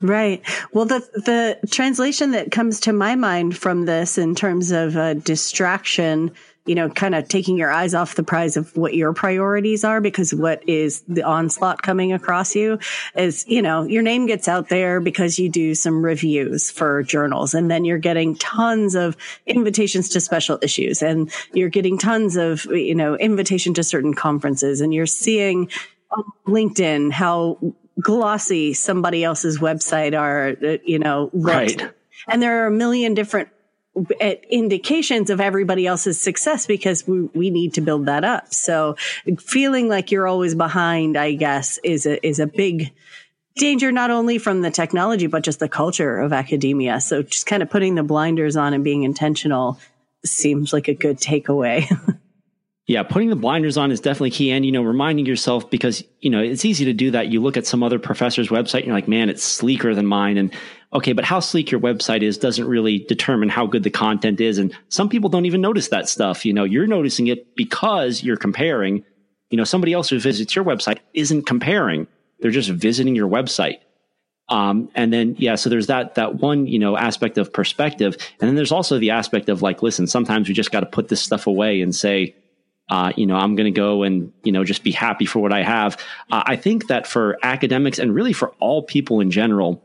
[0.01, 0.41] Right.
[0.71, 5.13] Well, the the translation that comes to my mind from this in terms of a
[5.13, 6.31] distraction
[6.69, 9.99] you know, kind of taking your eyes off the prize of what your priorities are
[9.99, 12.77] because what is the onslaught coming across you
[13.15, 17.55] is, you know, your name gets out there because you do some reviews for journals
[17.55, 22.65] and then you're getting tons of invitations to special issues and you're getting tons of,
[22.65, 25.71] you know, invitation to certain conferences and you're seeing
[26.11, 27.57] on LinkedIn how
[27.99, 30.55] glossy somebody else's website are,
[30.85, 31.91] you know, right.
[32.27, 33.49] And there are a million different
[34.49, 38.53] indications of everybody else's success because we, we need to build that up.
[38.53, 38.95] So
[39.39, 42.93] feeling like you're always behind, I guess, is a, is a big
[43.55, 46.99] danger, not only from the technology, but just the culture of academia.
[47.01, 49.79] So just kind of putting the blinders on and being intentional
[50.25, 51.85] seems like a good takeaway.
[52.87, 54.51] yeah, putting the blinders on is definitely key.
[54.51, 57.27] And, you know, reminding yourself because, you know, it's easy to do that.
[57.27, 60.37] You look at some other professor's website and you're like, man, it's sleeker than mine.
[60.37, 60.51] And
[60.93, 64.57] okay, but how sleek your website is doesn't really determine how good the content is.
[64.57, 66.45] And some people don't even notice that stuff.
[66.45, 69.03] You know, you're noticing it because you're comparing.
[69.49, 72.07] You know, somebody else who visits your website isn't comparing.
[72.39, 73.79] They're just visiting your website.
[74.47, 78.17] Um, and then, yeah, so there's that, that one, you know, aspect of perspective.
[78.39, 81.07] And then there's also the aspect of like, listen, sometimes we just got to put
[81.07, 82.35] this stuff away and say,
[82.89, 85.53] uh, you know, I'm going to go and, you know, just be happy for what
[85.53, 85.97] I have.
[86.31, 89.83] Uh, I think that for academics and really for all people in general,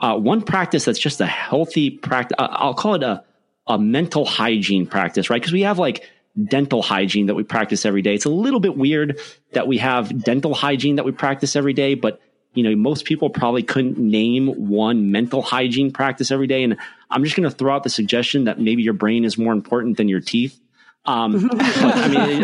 [0.00, 3.22] uh, one practice that's just a healthy practice, uh, I'll call it a,
[3.66, 5.40] a mental hygiene practice, right?
[5.40, 6.08] Because we have like
[6.42, 8.14] dental hygiene that we practice every day.
[8.14, 9.20] It's a little bit weird
[9.52, 12.20] that we have dental hygiene that we practice every day, but
[12.54, 16.64] you know, most people probably couldn't name one mental hygiene practice every day.
[16.64, 19.52] And I'm just going to throw out the suggestion that maybe your brain is more
[19.52, 20.58] important than your teeth.
[21.04, 22.42] Um, but, I mean,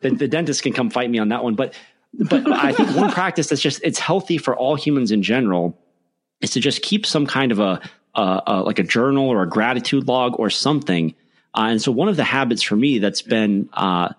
[0.00, 1.74] the, the dentist can come fight me on that one, but,
[2.14, 5.78] but I think one practice that's just, it's healthy for all humans in general
[6.42, 7.80] is to just keep some kind of a,
[8.14, 11.14] a, a like a journal or a gratitude log or something.
[11.54, 14.10] Uh, and so one of the habits for me that's been uh,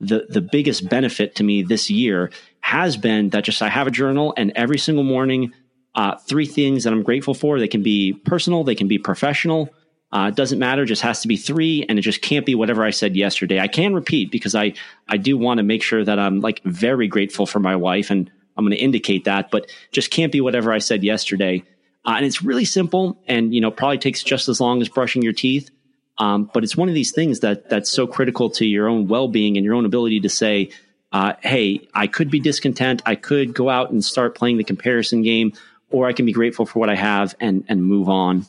[0.00, 3.90] the the biggest benefit to me this year has been that just I have a
[3.90, 5.52] journal and every single morning,
[5.94, 7.58] uh, three things that I'm grateful for.
[7.58, 9.70] They can be personal, they can be professional.
[10.12, 12.84] Uh, it doesn't matter; just has to be three, and it just can't be whatever
[12.84, 13.58] I said yesterday.
[13.58, 14.74] I can repeat because I
[15.08, 18.30] I do want to make sure that I'm like very grateful for my wife and
[18.56, 21.64] I'm going to indicate that, but just can't be whatever I said yesterday.
[22.04, 25.22] Uh, and it's really simple and, you know, probably takes just as long as brushing
[25.22, 25.70] your teeth.
[26.18, 29.56] Um, but it's one of these things that that's so critical to your own well-being
[29.56, 30.70] and your own ability to say,
[31.12, 33.02] uh, Hey, I could be discontent.
[33.04, 35.54] I could go out and start playing the comparison game,
[35.90, 38.46] or I can be grateful for what I have and, and move on.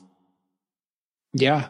[1.34, 1.70] Yeah.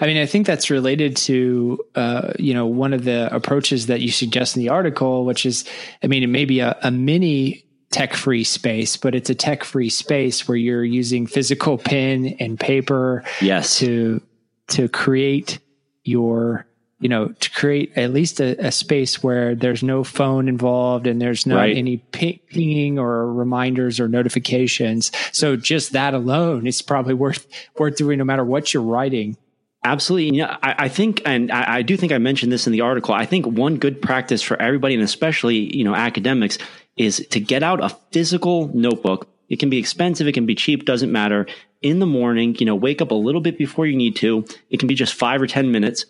[0.00, 4.00] I mean, I think that's related to, uh, you know, one of the approaches that
[4.00, 5.64] you suggest in the article, which is,
[6.02, 9.64] I mean, it may be a, a mini tech free space, but it's a tech
[9.64, 13.78] free space where you're using physical pen and paper yes.
[13.78, 14.20] to,
[14.68, 15.58] to create
[16.02, 16.66] your,
[17.00, 21.20] you know, to create at least a, a space where there's no phone involved and
[21.20, 21.76] there's not right.
[21.76, 25.12] any pinging or reminders or notifications.
[25.32, 29.36] So just that alone is probably worth, worth doing no matter what you're writing.
[29.84, 30.36] Absolutely.
[30.38, 33.14] Yeah, I, I, think, and I, I, do think I mentioned this in the article.
[33.14, 36.56] I think one good practice for everybody, and especially you know academics,
[36.96, 39.28] is to get out a physical notebook.
[39.48, 40.26] It can be expensive.
[40.26, 40.84] It can be cheap.
[40.84, 41.46] Doesn't matter.
[41.82, 44.44] In the morning, you know, wake up a little bit before you need to.
[44.70, 46.06] It can be just five or 10 minutes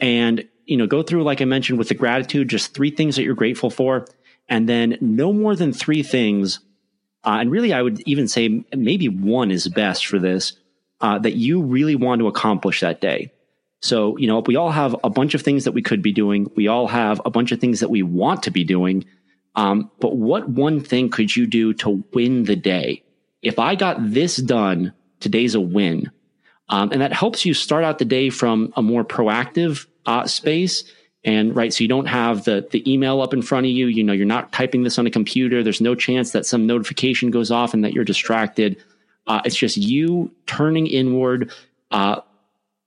[0.00, 3.22] and, you know, go through, like I mentioned with the gratitude, just three things that
[3.22, 4.06] you're grateful for.
[4.48, 6.60] And then no more than three things.
[7.22, 10.54] Uh, and really, I would even say maybe one is best for this
[11.00, 13.32] uh, that you really want to accomplish that day.
[13.82, 16.50] So, you know, we all have a bunch of things that we could be doing.
[16.54, 19.06] We all have a bunch of things that we want to be doing.
[19.54, 23.02] Um, but what one thing could you do to win the day?
[23.42, 26.10] If I got this done, today's a win.
[26.68, 30.84] Um, and that helps you start out the day from a more proactive uh, space.
[31.24, 33.86] And right, so you don't have the the email up in front of you.
[33.86, 35.62] You know, you're not typing this on a computer.
[35.62, 38.82] There's no chance that some notification goes off and that you're distracted.
[39.30, 41.52] Uh, it's just you turning inward,
[41.92, 42.20] uh,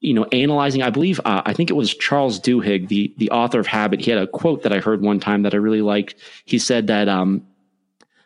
[0.01, 0.81] you know, analyzing.
[0.83, 4.01] I believe uh, I think it was Charles Duhigg, the the author of Habit.
[4.01, 6.15] He had a quote that I heard one time that I really liked.
[6.43, 7.47] He said that um,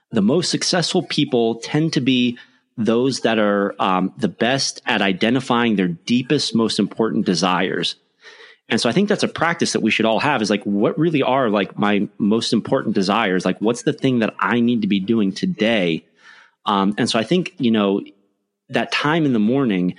[0.09, 2.39] the most successful people tend to be
[2.75, 7.97] those that are um, the best at identifying their deepest, most important desires.
[8.67, 10.97] And so I think that's a practice that we should all have is like, what
[10.97, 13.45] really are like my most important desires?
[13.45, 16.03] Like, what's the thing that I need to be doing today?
[16.67, 18.01] Um, and so I think, you know,
[18.69, 19.95] that time in the morning,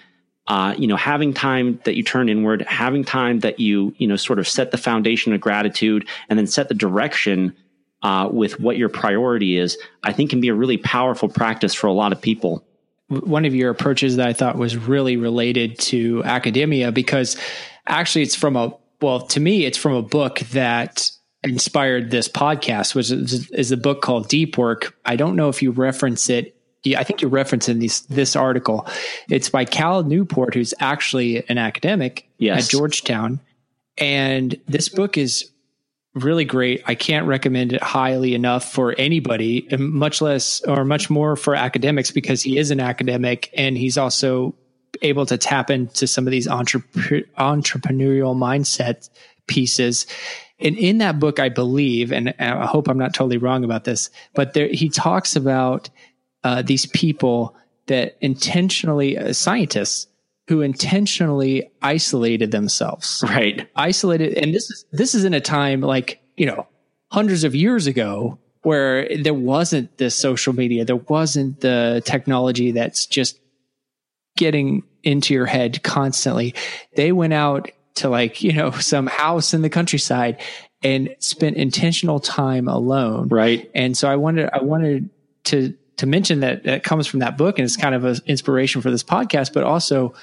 [0.47, 4.17] uh, you know, having time that you turn inward, having time that you, you know,
[4.17, 7.57] sort of set the foundation of gratitude and then set the direction
[8.03, 11.87] uh, with what your priority is, I think can be a really powerful practice for
[11.87, 12.65] a lot of people.
[13.09, 17.37] One of your approaches that I thought was really related to academia because
[17.87, 21.11] actually it's from a, well, to me, it's from a book that
[21.43, 24.97] inspired this podcast, which is, is a book called Deep Work.
[25.05, 28.87] I don't know if you reference it I think you reference in this this article.
[29.29, 32.65] It's by Cal Newport, who's actually an academic yes.
[32.65, 33.41] at Georgetown,
[33.97, 35.51] and this book is
[36.15, 36.83] really great.
[36.87, 42.11] I can't recommend it highly enough for anybody, much less or much more for academics
[42.11, 44.55] because he is an academic and he's also
[45.03, 49.09] able to tap into some of these entrep- entrepreneurial mindset
[49.47, 50.07] pieces.
[50.59, 54.11] And in that book, I believe, and I hope I'm not totally wrong about this,
[54.35, 55.89] but there, he talks about
[56.49, 57.55] uh, these people
[57.89, 60.07] that intentionally, uh, scientists
[60.49, 63.23] who intentionally isolated themselves.
[63.29, 63.69] Right.
[63.77, 64.35] Isolated.
[64.39, 66.67] And this is, this is in a time like, you know,
[67.13, 70.87] hundreds of years ago where there wasn't this social media.
[70.87, 73.39] There wasn't the technology that's just
[74.39, 76.55] getting into your head constantly.
[76.97, 80.41] They went out to like, you know, some house in the countryside
[80.83, 83.29] and spent intentional time alone.
[83.29, 83.71] Right.
[83.75, 85.11] And so I wanted, I wanted
[85.45, 88.81] to to mention that that comes from that book and it's kind of an inspiration
[88.83, 90.15] for this podcast, but also,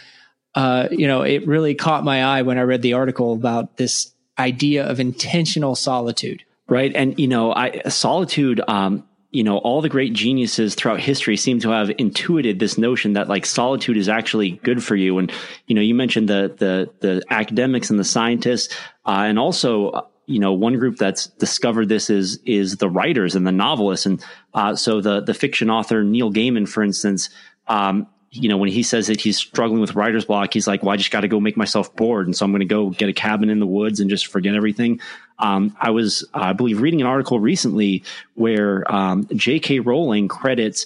[0.56, 4.14] uh, you know, it really caught my eye when I read the article about this
[4.38, 6.44] idea of intentional solitude.
[6.68, 6.92] Right.
[6.96, 11.60] And, you know, I, solitude, um, you know, all the great geniuses throughout history seem
[11.60, 15.18] to have intuited this notion that like solitude is actually good for you.
[15.20, 15.32] And,
[15.68, 18.74] you know, you mentioned the, the, the academics and the scientists,
[19.06, 23.46] uh, and also, you know, one group that's discovered this is is the writers and
[23.46, 27.30] the novelists, and uh, so the the fiction author Neil Gaiman, for instance,
[27.68, 30.92] um, you know, when he says that he's struggling with writer's block, he's like, "Well,
[30.92, 33.08] I just got to go make myself bored, and so I'm going to go get
[33.08, 35.00] a cabin in the woods and just forget everything."
[35.40, 38.04] Um, I was, I believe, reading an article recently
[38.36, 39.80] where um, J.K.
[39.80, 40.86] Rowling credits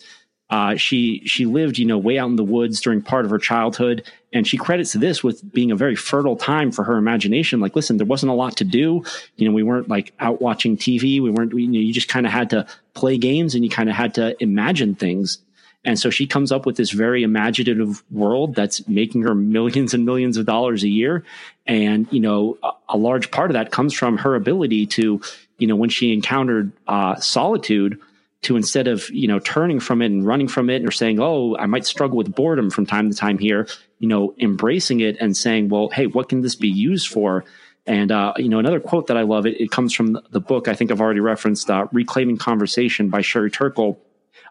[0.50, 3.38] uh, she she lived, you know, way out in the woods during part of her
[3.38, 7.60] childhood, and she credits this with being a very fertile time for her imagination.
[7.60, 9.04] Like, listen, there wasn't a lot to do.
[9.36, 11.22] You know, we weren't like out watching TV.
[11.22, 11.54] We weren't.
[11.54, 14.16] You, know, you just kind of had to play games, and you kind of had
[14.16, 15.38] to imagine things.
[15.86, 20.06] And so she comes up with this very imaginative world that's making her millions and
[20.06, 21.24] millions of dollars a year.
[21.68, 25.22] And, you know, a, a large part of that comes from her ability to,
[25.58, 27.98] you know, when she encountered uh, solitude,
[28.42, 31.56] to instead of you know turning from it and running from it or saying oh
[31.58, 33.68] i might struggle with boredom from time to time here
[34.00, 37.46] you know embracing it and saying well hey what can this be used for?
[37.86, 40.68] And uh, you know another quote that i love it it comes from the book
[40.68, 44.00] i think i've already referenced uh, reclaiming conversation by sherry turkle.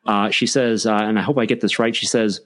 [0.05, 2.41] Uh, she says uh, and i hope i get this right she says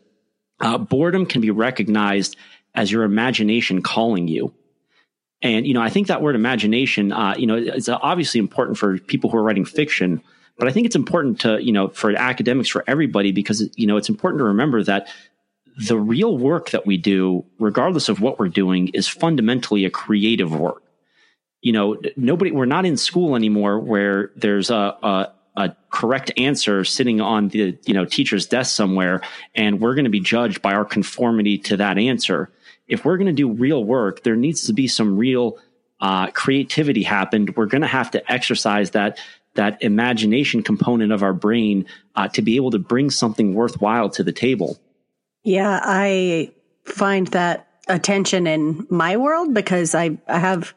[0.60, 2.36] uh, boredom can be recognized
[2.74, 4.52] as your imagination calling you.
[5.40, 8.98] And you know i think that word imagination uh, you know it's obviously important for
[8.98, 10.20] people who are writing fiction
[10.58, 13.96] but I think it's important to, you know, for academics, for everybody, because, you know,
[13.96, 15.08] it's important to remember that
[15.76, 20.54] the real work that we do, regardless of what we're doing, is fundamentally a creative
[20.54, 20.82] work.
[21.62, 26.84] You know, nobody, we're not in school anymore where there's a, a, a correct answer
[26.84, 29.22] sitting on the, you know, teacher's desk somewhere,
[29.54, 32.50] and we're going to be judged by our conformity to that answer.
[32.88, 35.58] If we're going to do real work, there needs to be some real
[36.00, 37.56] uh, creativity happened.
[37.56, 39.18] We're going to have to exercise that
[39.54, 44.22] that imagination component of our brain uh, to be able to bring something worthwhile to
[44.22, 44.78] the table.
[45.44, 46.52] Yeah, I
[46.84, 50.74] find that attention in my world because I, I have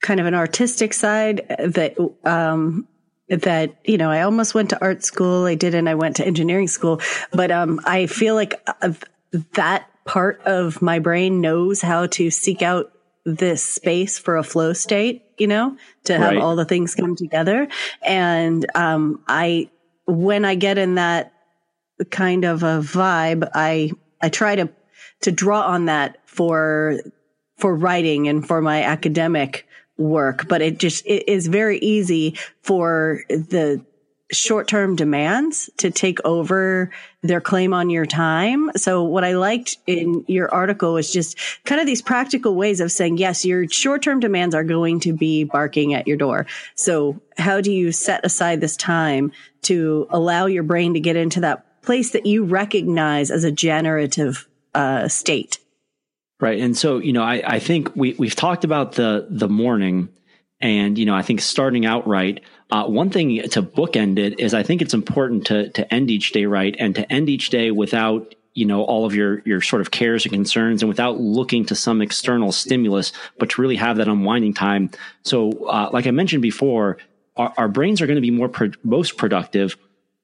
[0.00, 2.86] kind of an artistic side that um,
[3.28, 5.44] that you know I almost went to art school.
[5.44, 5.88] I didn't.
[5.88, 7.00] I went to engineering school,
[7.32, 8.92] but um, I feel like uh,
[9.54, 12.92] that part of my brain knows how to seek out
[13.26, 15.22] this space for a flow state.
[15.36, 16.38] You know, to have right.
[16.38, 17.68] all the things come together.
[18.00, 19.68] And um, I,
[20.06, 21.34] when I get in that
[22.10, 23.90] kind of a vibe, I
[24.22, 24.70] I try to
[25.22, 27.00] to draw on that for
[27.58, 29.66] for writing and for my academic
[29.98, 33.84] work, but it just it is very easy for the
[34.32, 36.90] short-term demands to take over
[37.22, 38.70] their claim on your time.
[38.76, 42.90] So what I liked in your article was just kind of these practical ways of
[42.90, 46.46] saying, yes, your short-term demands are going to be barking at your door.
[46.74, 51.40] So how do you set aside this time to allow your brain to get into
[51.40, 55.58] that place that you recognize as a generative uh, state?
[56.40, 56.60] Right.
[56.60, 60.08] And so, you know, I, I think we, we've talked about the, the morning
[60.60, 64.54] and, you know, I think starting out right, uh, one thing to bookend it is
[64.54, 67.70] I think it's important to, to end each day right and to end each day
[67.70, 71.66] without, you know, all of your, your sort of cares and concerns and without looking
[71.66, 74.90] to some external stimulus, but to really have that unwinding time.
[75.24, 76.96] So, uh, like I mentioned before,
[77.36, 79.76] our, our brains are going to be more, pro- most productive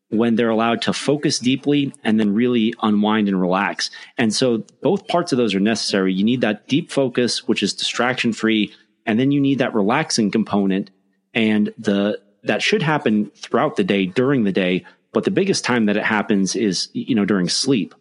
[0.09, 3.91] when they're allowed to focus deeply and then really unwind and relax.
[4.19, 6.13] And so both parts of those are necessary.
[6.13, 8.75] You need that deep focus, which is distraction free.
[9.07, 10.91] And then you need that relaxing component.
[11.35, 14.85] And the, that should happen throughout the day, during the day.
[15.13, 17.95] But the biggest time that it happens is, you know, during sleep.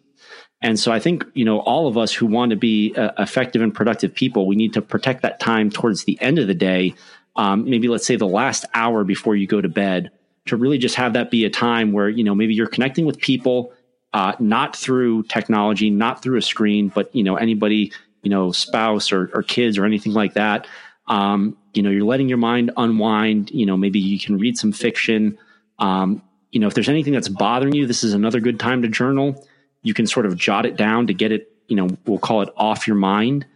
[0.62, 3.62] And so I think, you know, all of us who want to be uh, effective
[3.62, 6.94] and productive people, we need to protect that time towards the end of the day.
[7.34, 10.10] Um, maybe let's say the last hour before you go to bed
[10.46, 13.18] to really just have that be a time where, you know, maybe you're connecting with
[13.18, 13.72] people,
[14.12, 17.92] uh, not through technology, not through a screen, but, you know, anybody,
[18.22, 20.66] you know, spouse or, or kids or anything like that.
[21.06, 23.50] Um, you know, you're letting your mind unwind.
[23.50, 25.38] You know, maybe you can read some fiction.
[25.78, 28.88] Um, you know, if there's anything that's bothering you, this is another good time to
[28.88, 29.46] journal.
[29.82, 32.50] You can sort of jot it down to get it, you know, we'll call it
[32.56, 33.46] off your mind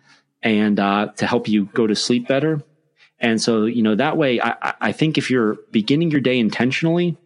[0.43, 2.63] and uh, to help you go to sleep better.
[3.19, 7.17] And so, you know, that way, I, I think if you're beginning your day intentionally,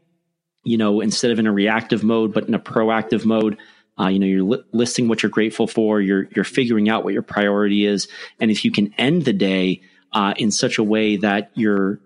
[0.62, 3.56] you know, instead of in a reactive mode, but in a proactive mode,
[3.98, 6.00] uh, you know, you're li- listing what you're grateful for.
[6.00, 8.08] You're you're figuring out what your priority is,
[8.38, 9.82] and if you can end the day
[10.12, 12.00] uh, in such a way that you're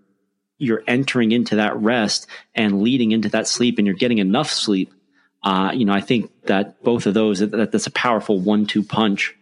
[0.59, 4.93] you're entering into that rest and leading into that sleep, and you're getting enough sleep,
[5.43, 9.35] uh, you know, I think that both of those that, that's a powerful one-two punch.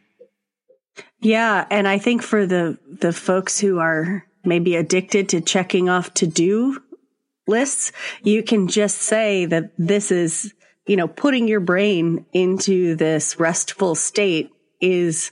[1.20, 6.12] Yeah, and I think for the the folks who are maybe addicted to checking off
[6.14, 6.82] to do
[7.46, 7.92] lists,
[8.22, 10.52] you can just say that this is,
[10.86, 14.50] you know, putting your brain into this restful state
[14.80, 15.30] is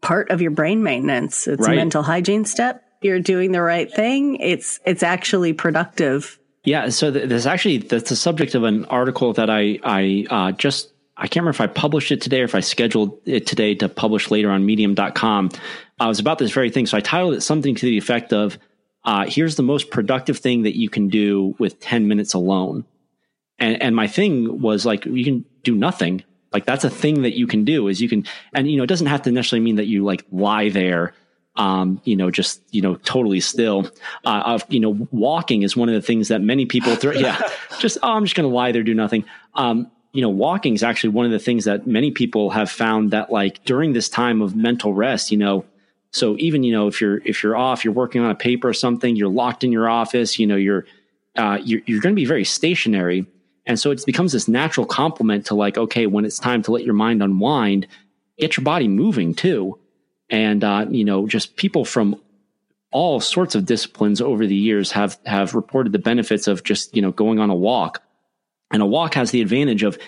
[0.00, 1.46] part of your brain maintenance.
[1.46, 1.74] It's right.
[1.74, 2.82] a mental hygiene step.
[3.02, 4.36] You're doing the right thing.
[4.36, 6.38] It's, it's actually productive.
[6.64, 6.88] Yeah.
[6.88, 11.28] So there's actually, that's the subject of an article that I, I, uh, just I
[11.28, 14.30] can't remember if I published it today or if I scheduled it today to publish
[14.30, 15.50] later on medium.com.
[15.98, 16.86] I was about this very thing.
[16.86, 18.58] So I titled it something to the effect of,
[19.04, 22.84] uh, here's the most productive thing that you can do with 10 minutes alone.
[23.58, 26.22] And, and my thing was like, you can do nothing.
[26.52, 28.24] Like that's a thing that you can do is you can,
[28.54, 31.12] and you know, it doesn't have to necessarily mean that you like lie there
[31.56, 33.90] um, you know, just, you know, totally still.
[34.24, 37.12] Uh, of, you know, walking is one of the things that many people throw.
[37.16, 37.40] Yeah.
[37.78, 39.24] just, oh, I'm just going to lie there, do nothing.
[39.54, 43.10] Um, you know, walking is actually one of the things that many people have found
[43.12, 45.64] that like during this time of mental rest, you know,
[46.10, 48.74] so even, you know, if you're, if you're off, you're working on a paper or
[48.74, 50.86] something, you're locked in your office, you know, you're,
[51.36, 53.26] uh, you're, you're going to be very stationary.
[53.66, 56.84] And so it becomes this natural complement to like, okay, when it's time to let
[56.84, 57.88] your mind unwind,
[58.38, 59.78] get your body moving too.
[60.30, 62.20] And, uh, you know, just people from
[62.92, 67.02] all sorts of disciplines over the years have, have reported the benefits of just, you
[67.02, 68.02] know, going on a walk
[68.70, 69.98] and a walk has the advantage of,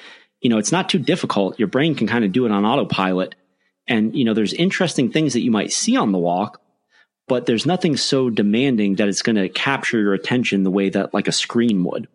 [0.41, 1.59] you know, it's not too difficult.
[1.59, 3.35] Your brain can kind of do it on autopilot.
[3.87, 6.61] And, you know, there's interesting things that you might see on the walk,
[7.27, 11.15] but there's nothing so demanding that it's going to capture your attention the way that
[11.15, 12.09] like a screen would.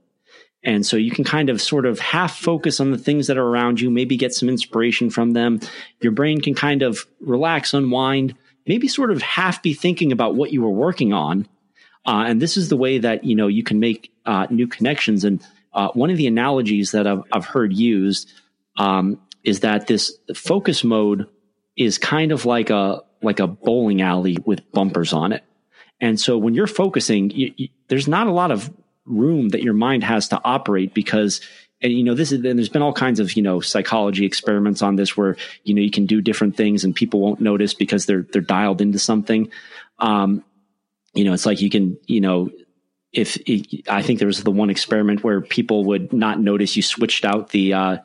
[0.63, 3.45] And so you can kind of sort of half focus on the things that are
[3.45, 5.59] around you, maybe get some inspiration from them.
[6.01, 8.35] Your brain can kind of relax, unwind,
[8.65, 11.47] maybe sort of half be thinking about what you were working on.
[12.05, 15.25] Uh, and this is the way that, you know, you can make uh, new connections.
[15.25, 18.31] And uh, one of the analogies that I've, I've heard used
[18.77, 21.27] um, is that this focus mode
[21.75, 25.43] is kind of like a like a bowling alley with bumpers on it.
[26.01, 28.69] And so when you're focusing, you, you, there's not a lot of
[29.05, 31.41] room that your mind has to operate because
[31.81, 34.81] and you know this is and there's been all kinds of you know psychology experiments
[34.81, 38.05] on this where you know you can do different things and people won't notice because
[38.05, 39.51] they're they're dialed into something.
[39.99, 40.43] Um
[41.13, 42.49] you know it's like you can you know
[43.11, 46.81] if it, i think there was the one experiment where people would not notice you
[46.81, 47.97] switched out the uh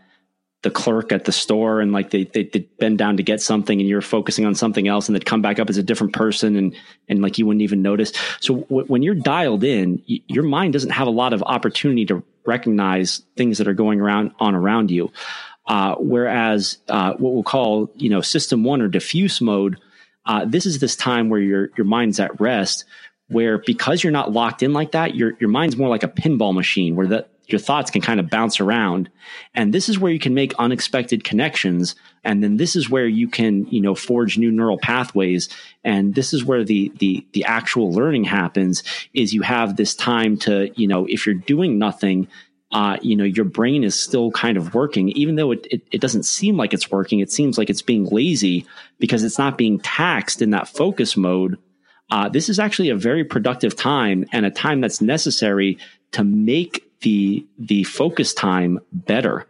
[0.62, 3.78] the clerk at the store and like they, they would bend down to get something
[3.78, 6.56] and you're focusing on something else and they'd come back up as a different person
[6.56, 6.74] and
[7.08, 8.12] and like you wouldn't even notice.
[8.40, 12.06] So w- when you're dialed in y- your mind doesn't have a lot of opportunity
[12.06, 15.12] to recognize things that are going around on around you.
[15.66, 19.78] Uh, whereas uh, what we'll call you know system one or diffuse mode
[20.26, 22.84] uh, this is this time where your your mind's at rest
[23.28, 26.54] where because you're not locked in like that your your mind's more like a pinball
[26.54, 29.08] machine where the your thoughts can kind of bounce around.
[29.54, 31.94] And this is where you can make unexpected connections.
[32.22, 35.48] And then this is where you can, you know, forge new neural pathways.
[35.82, 38.82] And this is where the, the, the actual learning happens
[39.14, 42.28] is you have this time to, you know, if you're doing nothing,
[42.70, 46.00] uh, you know, your brain is still kind of working, even though it, it, it
[46.02, 47.20] doesn't seem like it's working.
[47.20, 48.66] It seems like it's being lazy
[48.98, 51.56] because it's not being taxed in that focus mode.
[52.10, 55.78] Uh, this is actually a very productive time and a time that's necessary
[56.12, 59.46] to make the the focus time better.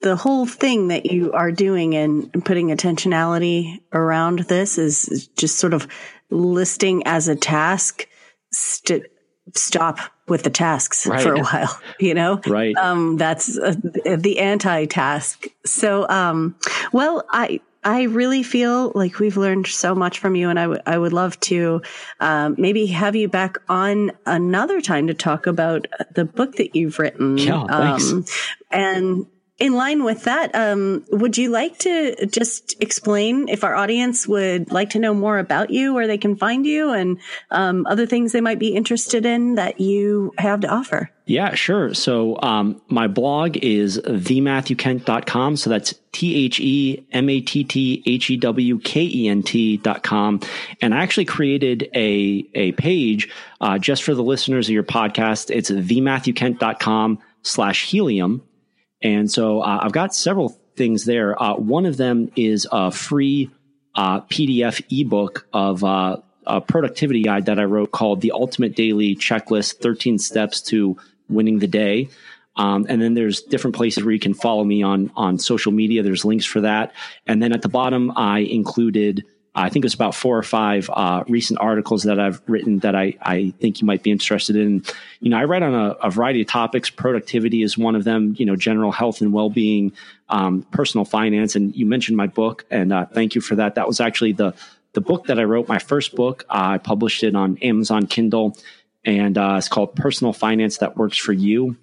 [0.00, 5.72] The whole thing that you are doing and putting intentionality around this is just sort
[5.72, 5.88] of
[6.30, 8.06] listing as a task
[8.52, 9.06] st-
[9.54, 11.22] stop with the tasks right.
[11.22, 12.40] for a while you know?
[12.46, 12.76] Right.
[12.76, 13.74] Um that's uh,
[14.16, 15.46] the anti-task.
[15.64, 16.56] So um
[16.92, 20.80] well i I really feel like we've learned so much from you, and I, w-
[20.86, 21.82] I would love to
[22.18, 26.98] um, maybe have you back on another time to talk about the book that you've
[26.98, 27.36] written.
[27.36, 28.10] Yeah, thanks.
[28.10, 28.24] Um,
[28.70, 29.26] and
[29.58, 34.72] in line with that, um, would you like to just explain if our audience would
[34.72, 37.20] like to know more about you, where they can find you, and
[37.52, 41.10] um, other things they might be interested in that you have to offer?
[41.26, 41.94] Yeah, sure.
[41.94, 45.56] So um, my blog is thematthewkent.com.
[45.56, 49.42] So that's T H E M A T T H E W K E N
[49.42, 50.40] T.com.
[50.82, 53.30] And I actually created a, a page
[53.60, 55.54] uh, just for the listeners of your podcast.
[55.54, 58.42] It's thematthewkent.com slash helium
[59.04, 61.40] and so uh, I've got several things there.
[61.40, 63.50] Uh, one of them is a free
[63.94, 69.14] uh, PDF ebook of uh, a productivity guide that I wrote called The Ultimate Daily
[69.14, 70.96] Checklist 13 Steps to
[71.28, 72.08] Winning the Day.
[72.56, 76.02] Um, and then there's different places where you can follow me on on social media.
[76.02, 76.92] There's links for that.
[77.26, 79.24] And then at the bottom, I included
[79.56, 83.14] I think it's about four or five uh, recent articles that I've written that I,
[83.22, 84.82] I think you might be interested in.
[85.20, 86.90] You know, I write on a, a variety of topics.
[86.90, 88.34] Productivity is one of them.
[88.36, 89.92] You know, general health and well being,
[90.28, 93.76] um, personal finance, and you mentioned my book, and uh, thank you for that.
[93.76, 94.54] That was actually the
[94.94, 95.68] the book that I wrote.
[95.68, 96.44] My first book.
[96.48, 98.56] Uh, I published it on Amazon Kindle,
[99.04, 101.76] and uh, it's called Personal Finance That Works for You.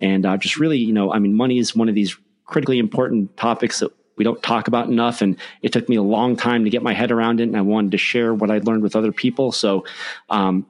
[0.00, 3.36] And uh, just really, you know, I mean, money is one of these critically important
[3.36, 5.22] topics that we don't talk about enough.
[5.22, 7.44] And it took me a long time to get my head around it.
[7.44, 9.52] And I wanted to share what I'd learned with other people.
[9.52, 9.84] So,
[10.30, 10.66] um,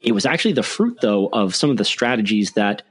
[0.00, 2.82] it was actually the fruit though of some of the strategies that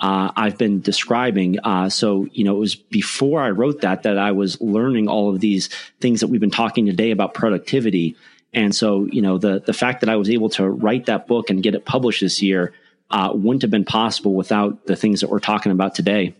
[0.00, 1.58] uh, I've been describing.
[1.60, 5.30] Uh, so, you know, it was before I wrote that that I was learning all
[5.30, 5.68] of these
[6.00, 8.16] things that we've been talking today about productivity.
[8.52, 11.50] And so, you know, the the fact that I was able to write that book
[11.50, 12.74] and get it published this year
[13.10, 16.34] uh, wouldn't have been possible without the things that we're talking about today.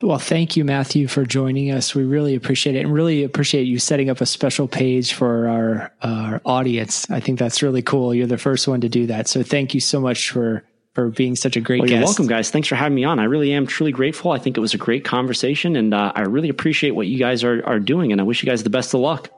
[0.00, 1.92] Well, thank you, Matthew, for joining us.
[1.92, 5.92] We really appreciate it and really appreciate you setting up a special page for our,
[6.02, 7.10] our audience.
[7.10, 8.14] I think that's really cool.
[8.14, 9.26] You're the first one to do that.
[9.26, 10.62] So thank you so much for,
[10.94, 11.98] for being such a great well, guest.
[11.98, 12.48] You're welcome, guys.
[12.50, 13.18] Thanks for having me on.
[13.18, 14.30] I really am truly grateful.
[14.30, 17.42] I think it was a great conversation and uh, I really appreciate what you guys
[17.42, 18.12] are, are doing.
[18.12, 19.30] And I wish you guys the best of luck.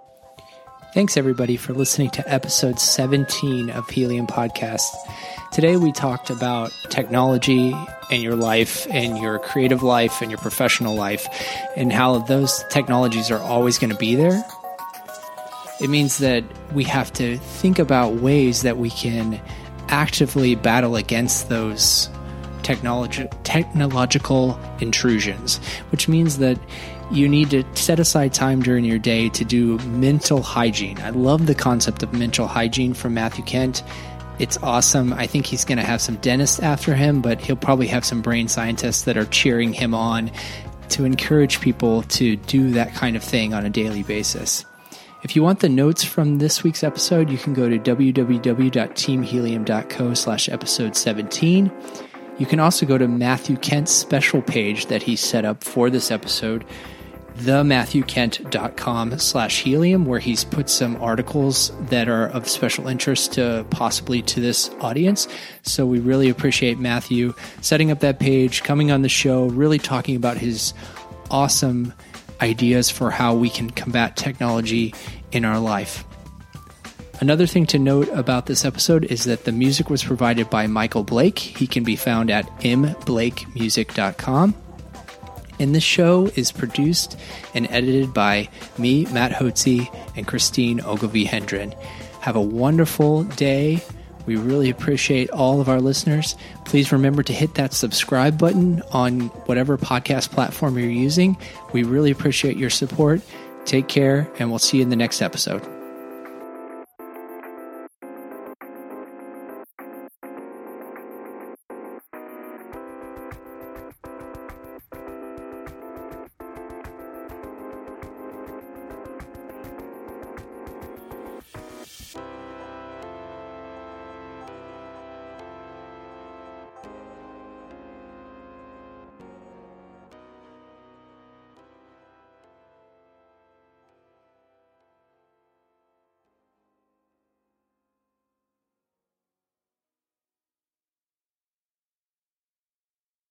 [0.93, 4.89] Thanks, everybody, for listening to episode 17 of Helium Podcast.
[5.53, 7.73] Today, we talked about technology
[8.11, 11.29] and your life and your creative life and your professional life
[11.77, 14.45] and how those technologies are always going to be there.
[15.81, 19.41] It means that we have to think about ways that we can
[19.91, 22.11] actively battle against those
[22.65, 25.59] technology, technological intrusions,
[25.91, 26.59] which means that
[27.11, 30.99] you need to set aside time during your day to do mental hygiene.
[31.01, 33.83] I love the concept of mental hygiene from Matthew Kent.
[34.39, 35.13] It's awesome.
[35.13, 38.23] I think he's going to have some dentists after him, but he'll probably have some
[38.23, 40.31] brain scientists that are cheering him on
[40.91, 44.65] to encourage people to do that kind of thing on a daily basis.
[45.23, 50.49] If you want the notes from this week's episode, you can go to www.teamhelium.co slash
[50.49, 51.71] episode 17.
[52.39, 56.11] You can also go to Matthew Kent's special page that he set up for this
[56.11, 56.65] episode,
[57.39, 64.23] thematthewkent.com slash helium where he's put some articles that are of special interest to possibly
[64.23, 65.29] to this audience.
[65.63, 70.17] So we really appreciate Matthew setting up that page, coming on the show, really talking
[70.17, 70.75] about his
[71.31, 71.93] awesome
[72.41, 74.95] ideas for how we can combat technology
[75.33, 76.05] in our life.
[77.21, 81.05] Another thing to note about this episode is that the music was provided by Michael
[81.05, 81.39] Blake.
[81.39, 84.55] He can be found at mblakemusic.com.
[85.61, 87.17] And this show is produced
[87.55, 88.49] and edited by
[88.79, 89.87] me, Matt Hotze,
[90.17, 91.73] and Christine Ogilvie Hendren.
[92.23, 93.81] Have a wonderful day.
[94.27, 96.35] We really appreciate all of our listeners.
[96.65, 101.37] Please remember to hit that subscribe button on whatever podcast platform you're using.
[101.73, 103.21] We really appreciate your support.
[103.67, 105.63] Take care, and we'll see you in the next episode.